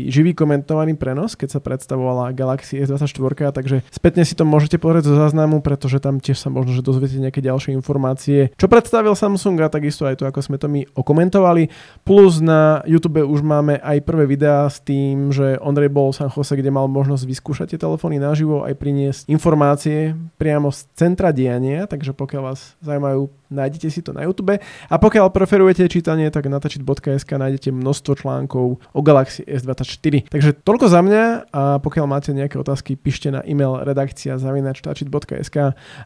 živý 0.06 0.38
komentovaný 0.38 0.94
prenos, 0.94 1.34
keď 1.34 1.58
sa 1.58 1.60
predstavovala 1.66 2.30
Galaxy 2.30 2.78
S24, 2.78 3.58
takže 3.58 3.82
spätne 3.90 4.22
si 4.22 4.38
to 4.38 4.46
môžete 4.46 4.78
pozrieť 4.78 5.10
zo 5.10 5.18
záznamu, 5.18 5.66
pretože 5.66 5.98
tam 5.98 6.22
tiež 6.22 6.46
sa 6.46 6.54
možno, 6.54 6.78
že 6.78 6.86
dozviete 6.86 7.18
nejaké 7.18 7.42
ďalšie 7.42 7.74
informácie, 7.74 8.54
čo 8.54 8.70
predstavil 8.70 9.18
Samsung 9.18 9.66
a 9.66 9.74
takisto 9.74 10.06
aj 10.06 10.22
to, 10.22 10.30
ako 10.30 10.46
sme 10.46 10.62
to 10.62 10.70
my 10.70 10.86
okomentovali. 10.94 11.74
Plus 12.06 12.38
na 12.38 12.86
YouTube 12.86 13.26
už 13.26 13.42
máme 13.42 13.82
aj 13.82 13.98
prvé 14.06 14.30
videá 14.30 14.70
s 14.70 14.78
tým, 14.78 15.34
že 15.34 15.58
Ondrej 15.58 15.90
bol 15.90 16.14
v 16.14 16.22
San 16.22 16.30
Jose, 16.30 16.54
kde 16.54 16.70
mal 16.70 16.86
možnosť 16.86 17.26
vyskúšať 17.26 17.74
tie 17.74 17.82
telefóny 17.82 18.22
naživo, 18.22 18.62
aj 18.62 18.78
priniesť 18.78 19.26
informácie 19.26 20.14
priamo 20.38 20.70
z 20.70 20.86
centra 20.94 21.34
diania, 21.34 21.90
takže 21.90 22.14
pokiaľ 22.14 22.44
vás 22.46 22.78
zaujímajú, 22.92 23.22
nájdete 23.48 23.88
si 23.88 24.04
to 24.04 24.12
na 24.12 24.28
YouTube. 24.28 24.60
A 24.62 24.96
pokiaľ 25.00 25.32
preferujete 25.32 25.88
čítanie, 25.88 26.28
tak 26.28 26.52
na 26.52 26.60
tačit.sk 26.60 27.30
nájdete 27.32 27.72
množstvo 27.72 28.20
článkov 28.20 28.84
o 28.84 29.00
Galaxy 29.00 29.48
S24. 29.48 30.28
Takže 30.28 30.52
toľko 30.62 30.86
za 30.92 31.00
mňa 31.00 31.24
a 31.56 31.64
pokiaľ 31.80 32.06
máte 32.06 32.36
nejaké 32.36 32.60
otázky, 32.60 33.00
píšte 33.00 33.32
na 33.32 33.40
e-mail 33.48 33.80
redakcia 33.82 34.36
zavinačtačit.sk 34.36 35.58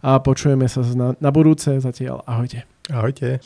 a 0.01 0.11
počujeme 0.21 0.69
sa 0.69 0.85
na, 0.93 1.17
na 1.17 1.29
budúce. 1.33 1.81
Zatiaľ 1.81 2.21
ahojte. 2.29 2.69
Ahojte. 2.93 3.41